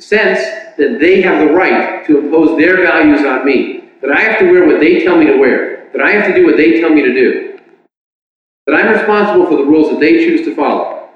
sense 0.00 0.38
that 0.76 0.98
they 1.00 1.20
have 1.22 1.46
the 1.46 1.52
right 1.52 2.06
to 2.06 2.18
impose 2.18 2.56
their 2.56 2.82
values 2.82 3.24
on 3.24 3.44
me, 3.44 3.90
that 4.00 4.12
I 4.12 4.20
have 4.20 4.38
to 4.38 4.50
wear 4.50 4.66
what 4.66 4.80
they 4.80 5.04
tell 5.04 5.16
me 5.16 5.26
to 5.26 5.36
wear, 5.36 5.90
that 5.92 6.02
I 6.02 6.10
have 6.12 6.26
to 6.26 6.34
do 6.34 6.46
what 6.46 6.56
they 6.56 6.80
tell 6.80 6.90
me 6.90 7.02
to 7.02 7.12
do, 7.12 7.58
that 8.66 8.76
I'm 8.76 8.92
responsible 8.92 9.46
for 9.46 9.56
the 9.56 9.64
rules 9.64 9.90
that 9.90 10.00
they 10.00 10.24
choose 10.24 10.42
to 10.42 10.54
follow, 10.54 11.08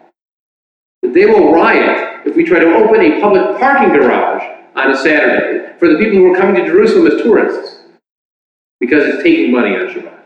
that 1.02 1.14
they 1.14 1.26
will 1.26 1.52
riot 1.52 2.26
if 2.26 2.34
we 2.34 2.44
try 2.44 2.58
to 2.58 2.74
open 2.74 3.00
a 3.00 3.20
public 3.20 3.58
parking 3.58 3.92
garage 3.92 4.42
on 4.74 4.90
a 4.90 4.96
Saturday 4.96 5.78
for 5.78 5.88
the 5.88 5.98
people 5.98 6.18
who 6.18 6.32
are 6.32 6.36
coming 6.36 6.56
to 6.56 6.66
Jerusalem 6.66 7.06
as 7.06 7.22
tourists 7.22 7.80
because 8.80 9.04
it's 9.06 9.22
taking 9.22 9.52
money 9.52 9.76
on 9.76 9.86
Shabbat. 9.86 10.18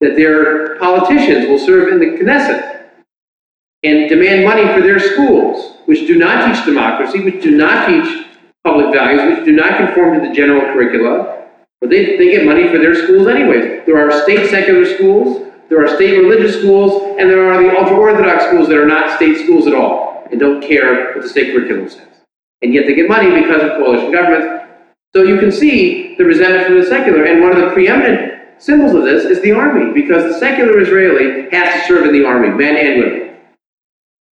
That 0.00 0.16
their 0.16 0.78
politicians 0.78 1.48
will 1.48 1.58
serve 1.58 1.92
in 1.92 1.98
the 1.98 2.22
Knesset 2.22 2.83
and 3.84 4.08
demand 4.08 4.44
money 4.44 4.66
for 4.74 4.80
their 4.80 4.98
schools, 4.98 5.76
which 5.84 6.06
do 6.06 6.18
not 6.18 6.46
teach 6.46 6.64
democracy, 6.64 7.20
which 7.20 7.42
do 7.42 7.56
not 7.56 7.86
teach 7.86 8.26
public 8.64 8.92
values, 8.94 9.36
which 9.36 9.44
do 9.44 9.52
not 9.52 9.76
conform 9.76 10.18
to 10.18 10.26
the 10.26 10.34
general 10.34 10.62
curricula, 10.72 11.48
but 11.80 11.90
they, 11.90 12.16
they 12.16 12.30
get 12.30 12.46
money 12.46 12.66
for 12.68 12.78
their 12.78 12.94
schools 12.94 13.28
anyways. 13.28 13.84
There 13.84 13.98
are 13.98 14.22
state 14.22 14.48
secular 14.48 14.86
schools, 14.86 15.52
there 15.68 15.84
are 15.84 15.96
state 15.96 16.18
religious 16.18 16.58
schools, 16.58 17.16
and 17.18 17.28
there 17.28 17.52
are 17.52 17.62
the 17.62 17.78
ultra 17.78 17.96
Orthodox 17.96 18.46
schools 18.46 18.68
that 18.68 18.78
are 18.78 18.86
not 18.86 19.16
state 19.16 19.44
schools 19.44 19.66
at 19.66 19.74
all 19.74 20.26
and 20.30 20.40
don't 20.40 20.62
care 20.62 21.12
what 21.14 21.22
the 21.22 21.28
state 21.28 21.54
curriculum 21.54 21.88
says. 21.88 22.08
And 22.62 22.72
yet 22.72 22.86
they 22.86 22.94
get 22.94 23.08
money 23.08 23.30
because 23.42 23.62
of 23.62 23.72
coalition 23.72 24.10
governments. 24.10 24.64
So 25.14 25.22
you 25.22 25.38
can 25.38 25.52
see 25.52 26.16
the 26.16 26.24
resentment 26.24 26.66
from 26.66 26.80
the 26.80 26.86
secular, 26.86 27.24
and 27.24 27.42
one 27.42 27.52
of 27.52 27.60
the 27.60 27.70
preeminent 27.72 28.32
symbols 28.58 28.94
of 28.94 29.02
this 29.02 29.24
is 29.24 29.42
the 29.42 29.52
army, 29.52 29.92
because 29.92 30.24
the 30.24 30.38
secular 30.38 30.80
Israeli 30.80 31.50
has 31.50 31.82
to 31.82 31.86
serve 31.86 32.06
in 32.06 32.12
the 32.12 32.24
army, 32.24 32.48
men 32.48 32.76
and 32.76 33.00
women. 33.00 33.33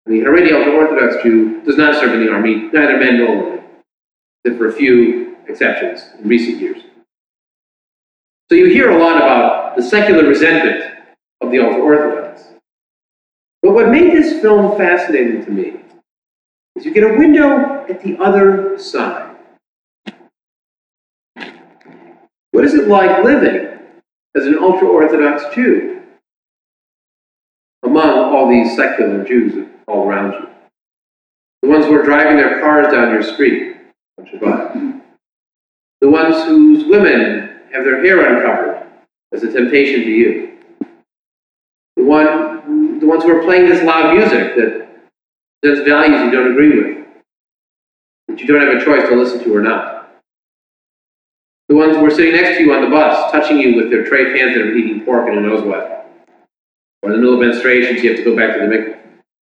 The 0.05 0.19
Haredi 0.19 0.51
ultra-Orthodox 0.51 1.23
Jew 1.23 1.61
does 1.63 1.77
not 1.77 1.95
serve 1.95 2.13
in 2.13 2.23
the 2.23 2.31
army, 2.31 2.69
neither 2.71 2.97
men 2.97 3.17
nor 3.17 3.37
women, 3.37 3.63
except 4.43 4.59
for 4.59 4.67
a 4.67 4.73
few 4.73 5.35
exceptions 5.47 6.05
in 6.19 6.27
recent 6.27 6.61
years. 6.61 6.83
So 8.49 8.55
you 8.55 8.67
hear 8.67 8.91
a 8.91 8.97
lot 8.99 9.17
about 9.17 9.75
the 9.75 9.81
secular 9.81 10.23
resentment 10.23 10.93
of 11.41 11.49
the 11.49 11.59
ultra-Orthodox. 11.59 12.43
But 13.63 13.73
what 13.73 13.89
made 13.89 14.11
this 14.11 14.41
film 14.43 14.77
fascinating 14.77 15.43
to 15.45 15.51
me 15.51 15.81
is 16.75 16.85
you 16.85 16.93
get 16.93 17.03
a 17.03 17.17
window 17.17 17.83
at 17.89 18.03
the 18.03 18.15
other 18.19 18.77
side. 18.77 19.35
What 22.51 22.63
is 22.63 22.75
it 22.75 22.87
like 22.87 23.23
living 23.23 23.79
as 24.35 24.45
an 24.45 24.59
ultra-Orthodox 24.59 25.55
Jew 25.55 26.03
all 28.35 28.49
these 28.49 28.75
secular 28.75 29.23
Jews 29.23 29.67
all 29.87 30.07
around 30.07 30.33
you. 30.33 30.49
The 31.61 31.69
ones 31.69 31.85
who 31.85 31.93
are 31.93 32.03
driving 32.03 32.35
their 32.35 32.59
cars 32.59 32.91
down 32.91 33.11
your 33.11 33.23
street 33.23 33.77
on 34.19 34.25
Shabbat. 34.25 35.01
The 36.01 36.09
ones 36.09 36.35
whose 36.43 36.85
women 36.85 37.61
have 37.73 37.85
their 37.85 38.03
hair 38.03 38.35
uncovered 38.35 38.87
as 39.33 39.43
a 39.43 39.51
temptation 39.51 40.01
to 40.01 40.09
you. 40.09 40.57
The, 41.95 42.03
one, 42.03 42.99
the 42.99 43.07
ones 43.07 43.23
who 43.23 43.35
are 43.35 43.43
playing 43.43 43.69
this 43.69 43.83
loud 43.83 44.15
music 44.15 44.55
that 44.57 44.89
says 45.63 45.85
values 45.85 46.21
you 46.21 46.31
don't 46.31 46.51
agree 46.51 46.77
with, 46.77 47.07
that 48.27 48.39
you 48.39 48.47
don't 48.47 48.61
have 48.61 48.81
a 48.81 48.83
choice 48.83 49.07
to 49.09 49.15
listen 49.15 49.43
to 49.45 49.55
or 49.55 49.61
not. 49.61 50.11
The 51.69 51.75
ones 51.75 51.95
who 51.95 52.05
are 52.05 52.11
sitting 52.11 52.33
next 52.33 52.57
to 52.57 52.63
you 52.63 52.73
on 52.73 52.83
the 52.83 52.89
bus, 52.89 53.31
touching 53.31 53.57
you 53.57 53.75
with 53.75 53.89
their 53.89 54.05
tray 54.05 54.37
fans 54.37 54.55
that 54.55 54.61
are 54.61 54.75
eating 54.75 55.03
pork 55.05 55.27
and 55.27 55.37
who 55.37 55.41
knows 55.41 55.63
what. 55.63 56.04
Or 57.05 57.13
in 57.13 57.17
the 57.17 57.17
middle 57.19 57.39
of 57.39 57.47
menstruations, 57.47 58.01
you 58.01 58.09
have 58.09 58.17
to 58.17 58.23
go 58.25 58.35
back 58.35 58.55
to 58.55 58.61
the 58.61 58.65
mikveh. 58.65 58.99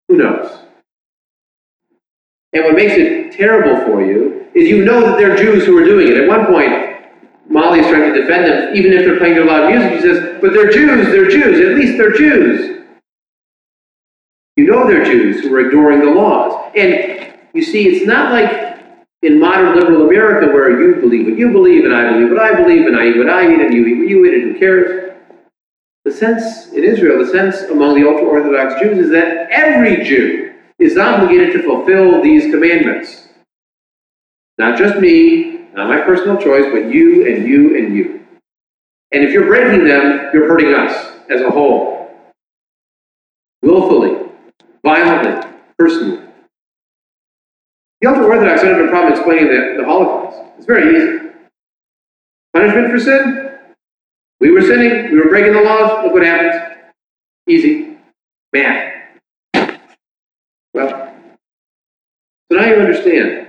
Who 0.10 0.18
knows? 0.18 0.60
And 2.52 2.66
what 2.66 2.76
makes 2.76 2.94
it 2.96 3.32
terrible 3.32 3.86
for 3.86 4.04
you 4.04 4.48
is 4.54 4.68
you 4.68 4.84
know 4.84 5.00
that 5.00 5.18
they're 5.18 5.38
Jews 5.38 5.66
who 5.66 5.78
are 5.78 5.86
doing 5.86 6.10
it. 6.10 6.18
At 6.18 6.28
one 6.28 6.46
point, 6.46 6.94
Molly 7.50 7.80
is 7.80 7.88
trying 7.88 8.14
to 8.14 8.22
defend 8.22 8.46
them, 8.46 8.76
even 8.76 8.92
if 8.92 9.06
they're 9.06 9.18
playing 9.18 9.36
their 9.36 9.46
loud 9.46 9.72
music. 9.72 9.94
She 9.94 10.02
says, 10.02 10.42
But 10.42 10.52
they're 10.52 10.70
Jews, 10.70 11.08
they're 11.08 11.30
Jews, 11.30 11.66
at 11.66 11.76
least 11.76 11.98
they're 11.98 12.12
Jews. 12.12 12.84
You 14.58 14.66
know 14.66 14.86
they're 14.86 15.06
Jews 15.06 15.42
who 15.42 15.56
are 15.56 15.62
ignoring 15.62 16.02
the 16.02 16.12
laws. 16.12 16.70
And 16.76 17.34
you 17.54 17.64
see, 17.64 17.88
it's 17.88 18.06
not 18.06 18.34
like 18.34 18.78
in 19.22 19.40
modern 19.40 19.74
liberal 19.80 20.06
America 20.06 20.52
where 20.52 20.82
you 20.82 21.00
believe 21.00 21.28
what 21.28 21.38
you 21.38 21.50
believe, 21.50 21.86
and 21.86 21.96
I 21.96 22.12
believe 22.12 22.30
what 22.30 22.40
I 22.40 22.62
believe, 22.62 22.88
and 22.88 22.98
I 22.98 23.08
eat 23.08 23.18
what 23.18 23.30
I 23.30 23.52
eat, 23.52 23.62
and 23.62 23.74
you 23.74 23.86
eat 23.88 23.98
what 24.00 24.10
you 24.10 24.26
eat, 24.26 24.34
and 24.34 24.54
who 24.54 24.60
cares? 24.60 25.03
The 26.06 26.12
sense 26.12 26.68
in 26.74 26.84
Israel, 26.84 27.24
the 27.24 27.32
sense 27.32 27.62
among 27.70 28.00
the 28.00 28.08
ultra 28.08 28.26
Orthodox 28.26 28.80
Jews 28.82 28.98
is 28.98 29.10
that 29.12 29.50
every 29.50 30.04
Jew 30.04 30.54
is 30.78 30.98
obligated 30.98 31.54
to 31.54 31.64
fulfill 31.64 32.22
these 32.22 32.52
commandments. 32.52 33.28
Not 34.58 34.78
just 34.78 35.00
me, 35.00 35.68
not 35.74 35.88
my 35.88 36.02
personal 36.02 36.38
choice, 36.38 36.66
but 36.72 36.92
you 36.92 37.26
and 37.26 37.48
you 37.48 37.78
and 37.78 37.96
you. 37.96 38.26
And 39.12 39.24
if 39.24 39.32
you're 39.32 39.46
breaking 39.46 39.86
them, 39.86 40.30
you're 40.34 40.48
hurting 40.48 40.74
us 40.74 41.12
as 41.30 41.42
a 41.42 41.50
whole. 41.50 42.12
Willfully, 43.62 44.30
violently, 44.84 45.50
personally. 45.80 46.22
The 48.02 48.10
ultra 48.10 48.26
Orthodox 48.26 48.62
don't 48.62 48.76
have 48.76 48.86
a 48.86 48.90
problem 48.90 49.14
explaining 49.14 49.48
the, 49.48 49.76
the 49.78 49.86
Holocaust. 49.86 50.38
It's 50.58 50.66
very 50.66 50.98
easy. 50.98 51.30
Punishment 52.54 52.92
for 52.92 53.00
sin? 53.00 53.53
We 54.44 54.52
were 54.52 54.62
sinning, 54.62 55.10
we 55.10 55.20
were 55.20 55.30
breaking 55.30 55.54
the 55.54 55.62
laws, 55.62 56.04
look 56.04 56.12
what 56.12 56.22
happens. 56.22 56.92
Easy. 57.48 57.96
Math. 58.52 58.94
Well, 60.74 61.16
so 62.52 62.58
now 62.58 62.66
you 62.66 62.76
understand 62.76 63.48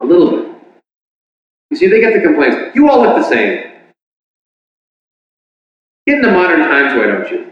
a 0.00 0.06
little 0.06 0.30
bit. 0.30 0.56
You 1.72 1.76
see, 1.76 1.88
they 1.88 1.98
get 1.98 2.14
the 2.14 2.20
complaints. 2.20 2.76
You 2.76 2.88
all 2.88 3.02
look 3.02 3.16
the 3.16 3.24
same. 3.24 3.72
Get 6.06 6.18
in 6.18 6.22
the 6.22 6.30
modern 6.30 6.60
times, 6.60 6.96
why 6.96 7.06
don't 7.08 7.28
you? 7.28 7.50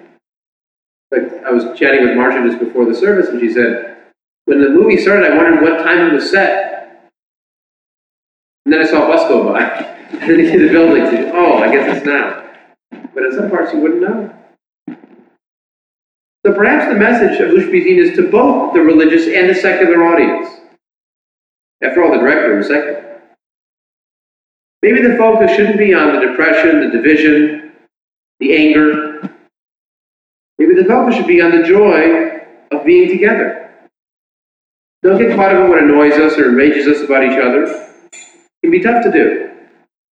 Like 1.11 1.45
I 1.45 1.51
was 1.51 1.77
chatting 1.77 2.07
with 2.07 2.17
Marcia 2.17 2.49
just 2.49 2.61
before 2.61 2.85
the 2.85 2.95
service, 2.95 3.29
and 3.29 3.41
she 3.41 3.53
said, 3.53 3.97
when 4.45 4.63
the 4.63 4.69
movie 4.69 4.99
started, 4.99 5.33
I 5.33 5.37
wondered 5.37 5.63
what 5.63 5.83
time 5.83 6.07
it 6.07 6.13
was 6.13 6.31
set. 6.31 7.11
And 8.65 8.73
then 8.73 8.83
I 8.83 8.87
saw 8.89 9.07
a 9.07 9.09
bus 9.09 9.29
go 9.29 9.53
by. 9.53 9.97
And 10.21 10.29
then 10.29 10.39
you 10.41 10.51
see 10.51 10.59
the 10.59 10.69
buildings, 10.69 11.09
and, 11.09 11.33
oh, 11.33 11.59
I 11.59 11.73
guess 11.73 11.97
it's 11.97 12.07
now. 12.07 12.45
But 13.15 13.25
in 13.25 13.33
some 13.33 13.49
parts 13.49 13.73
you 13.73 13.79
wouldn't 13.81 14.01
know. 14.01 14.35
So 16.45 16.55
perhaps 16.55 16.93
the 16.93 16.99
message 16.99 17.39
of 17.41 17.51
Ushpizin 17.51 17.99
is 17.99 18.17
to 18.17 18.31
both 18.31 18.75
the 18.75 18.81
religious 18.81 19.27
and 19.27 19.49
the 19.49 19.55
secular 19.55 20.05
audience. 20.05 20.49
After 21.83 22.03
all, 22.03 22.13
the 22.13 22.19
director 22.19 22.57
was 22.57 22.67
secular. 22.67 23.21
Maybe 24.83 25.03
the 25.03 25.17
focus 25.17 25.55
shouldn't 25.55 25.79
be 25.79 25.95
on 25.95 26.15
the 26.15 26.27
depression, 26.27 26.81
the 26.81 26.91
division, 26.91 27.73
the 28.41 28.57
anger. 28.57 29.21
Maybe 30.59 30.75
the 30.75 30.85
focus 30.85 31.17
should 31.17 31.27
be 31.27 31.41
on 31.41 31.51
the 31.51 31.63
joy 31.63 32.41
of 32.71 32.85
being 32.85 33.09
together. 33.09 33.71
Don't 35.03 35.19
get 35.19 35.37
caught 35.37 35.55
up 35.55 35.65
in 35.65 35.71
what 35.71 35.83
annoys 35.83 36.15
us 36.15 36.39
or 36.39 36.49
enrages 36.49 36.87
us 36.87 37.05
about 37.05 37.25
each 37.25 37.39
other. 37.39 37.65
It 37.65 38.63
can 38.63 38.71
be 38.71 38.81
tough 38.81 39.05
to 39.05 39.13
do. 39.13 39.50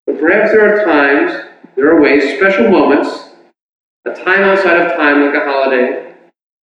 But 0.08 0.20
perhaps 0.20 0.52
there 0.52 0.64
are 0.64 0.86
times, 0.86 1.50
there 1.76 1.94
are 1.94 2.00
ways, 2.00 2.38
special 2.38 2.70
moments, 2.70 3.28
a 4.06 4.14
time 4.14 4.40
outside 4.40 4.80
of 4.80 4.96
time 4.96 5.26
like 5.26 5.34
a 5.34 5.44
holiday, 5.44 6.14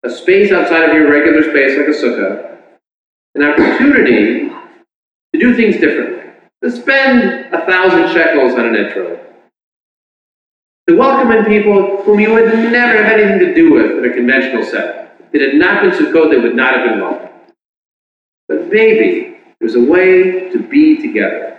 a 0.02 0.08
space 0.08 0.50
outside 0.50 0.88
of 0.88 0.94
your 0.94 1.10
regular 1.10 1.42
space 1.42 1.76
like 1.76 1.88
a 1.88 1.90
sukkah, 1.90 2.56
an 3.34 3.42
opportunity 3.42 4.48
to 4.48 5.38
do 5.38 5.54
things 5.54 5.74
differently, 5.74 6.32
to 6.62 6.70
spend 6.70 7.52
a 7.52 7.66
thousand 7.66 8.14
shekels 8.14 8.54
on 8.54 8.64
an 8.64 8.76
etrog, 8.76 9.20
to 10.88 10.96
welcome 10.96 11.30
in 11.30 11.44
people 11.44 12.02
whom 12.04 12.20
you 12.20 12.32
would 12.32 12.46
never 12.48 13.04
have 13.04 13.12
anything 13.12 13.40
to 13.40 13.54
do 13.54 13.74
with 13.74 13.90
in 13.98 14.10
a 14.10 14.14
conventional 14.14 14.64
setting. 14.64 15.06
If 15.20 15.34
it 15.34 15.50
had 15.50 15.54
not 15.56 15.82
been 15.82 15.90
Sukkot, 15.90 16.30
they 16.30 16.38
would 16.38 16.56
not 16.56 16.78
have 16.78 16.88
been 16.88 17.00
welcome. 17.02 17.28
But 18.48 18.68
maybe 18.68 19.36
there's 19.60 19.74
a 19.74 19.84
way 19.84 20.48
to 20.48 20.58
be 20.58 20.96
together. 20.96 21.53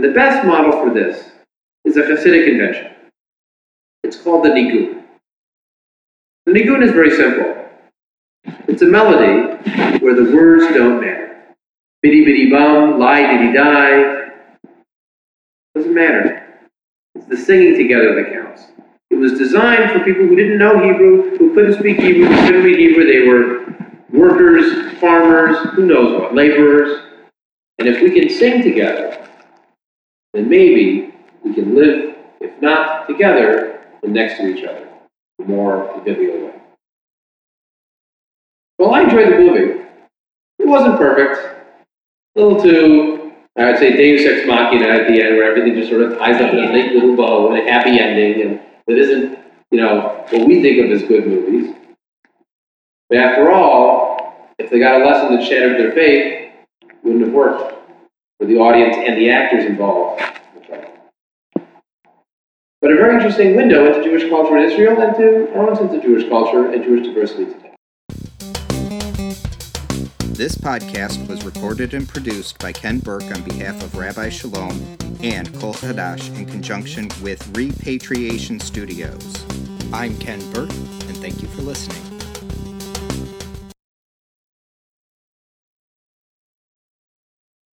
And 0.00 0.08
the 0.08 0.14
best 0.14 0.46
model 0.46 0.72
for 0.72 0.94
this 0.94 1.28
is 1.84 1.98
a 1.98 2.00
Hasidic 2.00 2.48
invention. 2.48 2.90
It's 4.02 4.16
called 4.16 4.46
the 4.46 4.48
Nigun. 4.48 5.02
The 6.46 6.52
Nigun 6.52 6.82
is 6.82 6.92
very 6.92 7.10
simple. 7.10 7.66
It's 8.66 8.80
a 8.80 8.86
melody 8.86 9.58
where 9.98 10.14
the 10.14 10.34
words 10.34 10.74
don't 10.74 11.02
matter. 11.02 11.54
Biddy 12.00 12.24
biddy 12.24 12.50
bum, 12.50 12.98
lie 12.98 13.30
diddy 13.30 13.52
die. 13.52 14.30
Doesn't 15.74 15.92
matter. 15.92 16.48
It's 17.14 17.26
the 17.26 17.36
singing 17.36 17.76
together 17.76 18.14
that 18.14 18.32
counts. 18.32 18.62
It 19.10 19.16
was 19.16 19.38
designed 19.38 19.90
for 19.90 19.98
people 19.98 20.26
who 20.26 20.34
didn't 20.34 20.56
know 20.56 20.82
Hebrew, 20.82 21.36
who 21.36 21.52
couldn't 21.52 21.78
speak 21.78 22.00
Hebrew, 22.00 22.24
who 22.24 22.46
couldn't 22.46 22.64
read 22.64 22.78
Hebrew. 22.78 23.04
They 23.04 23.28
were 23.28 23.76
workers, 24.18 24.98
farmers, 24.98 25.58
who 25.74 25.84
knows 25.84 26.18
what, 26.18 26.34
laborers. 26.34 27.04
And 27.78 27.86
if 27.86 28.00
we 28.00 28.18
can 28.18 28.30
sing 28.30 28.62
together, 28.62 29.26
then 30.32 30.48
maybe 30.48 31.14
we 31.44 31.54
can 31.54 31.74
live, 31.74 32.14
if 32.40 32.60
not 32.62 33.08
together, 33.08 33.80
then 34.02 34.12
next 34.12 34.38
to 34.38 34.46
each 34.46 34.64
other, 34.64 34.88
a 35.40 35.44
more 35.44 35.92
convivial 35.94 36.46
way. 36.46 36.54
Well, 38.78 38.94
I 38.94 39.02
enjoyed 39.02 39.28
the 39.28 39.38
movie. 39.38 39.82
It 40.58 40.68
wasn't 40.68 40.96
perfect. 40.96 41.38
A 42.36 42.40
little 42.40 42.62
too, 42.62 43.32
I 43.58 43.66
would 43.66 43.78
say, 43.78 43.96
Deus 43.96 44.24
Ex 44.24 44.46
Machina 44.46 44.86
at 44.86 45.08
the 45.08 45.20
end, 45.20 45.36
where 45.36 45.50
everything 45.50 45.74
just 45.74 45.90
sort 45.90 46.02
of 46.02 46.18
ties 46.18 46.40
up 46.40 46.52
in 46.52 46.58
a 46.58 46.72
neat 46.72 46.92
little 46.92 47.16
bow 47.16 47.52
and 47.52 47.58
a 47.58 47.70
happy 47.70 47.98
ending, 47.98 48.42
and 48.42 48.60
it 48.86 48.98
isn't, 48.98 49.38
you 49.70 49.80
know, 49.80 50.24
what 50.30 50.46
we 50.46 50.62
think 50.62 50.84
of 50.84 50.90
as 50.92 51.02
good 51.08 51.26
movies. 51.26 51.74
But 53.08 53.18
after 53.18 53.50
all, 53.50 54.54
if 54.58 54.70
they 54.70 54.78
got 54.78 55.00
a 55.00 55.04
lesson 55.04 55.34
that 55.34 55.44
shattered 55.44 55.78
their 55.78 55.92
faith, 55.92 56.52
it 56.82 56.96
wouldn't 57.02 57.24
have 57.24 57.32
worked 57.32 57.79
for 58.40 58.46
the 58.46 58.56
audience 58.56 58.96
and 58.96 59.18
the 59.18 59.30
actors 59.30 59.66
involved. 59.66 60.22
But 62.80 62.90
a 62.90 62.94
very 62.94 63.14
interesting 63.14 63.54
window 63.54 63.86
into 63.86 64.02
Jewish 64.02 64.30
culture 64.30 64.56
in 64.56 64.64
Israel 64.64 64.98
and 65.02 65.14
to 65.16 65.76
sense 65.76 65.92
of 65.92 66.02
Jewish 66.02 66.26
culture 66.30 66.72
and 66.72 66.82
Jewish 66.82 67.06
diversity 67.06 67.44
today. 67.44 67.74
This 70.32 70.56
podcast 70.56 71.28
was 71.28 71.44
recorded 71.44 71.92
and 71.92 72.08
produced 72.08 72.58
by 72.58 72.72
Ken 72.72 73.00
Burke 73.00 73.24
on 73.24 73.42
behalf 73.42 73.82
of 73.82 73.94
Rabbi 73.94 74.30
Chalom 74.30 74.80
and 75.22 75.54
Kol 75.60 75.74
Hadash 75.74 76.34
in 76.38 76.46
conjunction 76.46 77.10
with 77.22 77.46
Repatriation 77.54 78.58
Studios. 78.58 79.44
I'm 79.92 80.16
Ken 80.16 80.40
Burke, 80.52 80.72
and 80.72 81.16
thank 81.18 81.42
you 81.42 81.48
for 81.48 81.60
listening. 81.60 82.09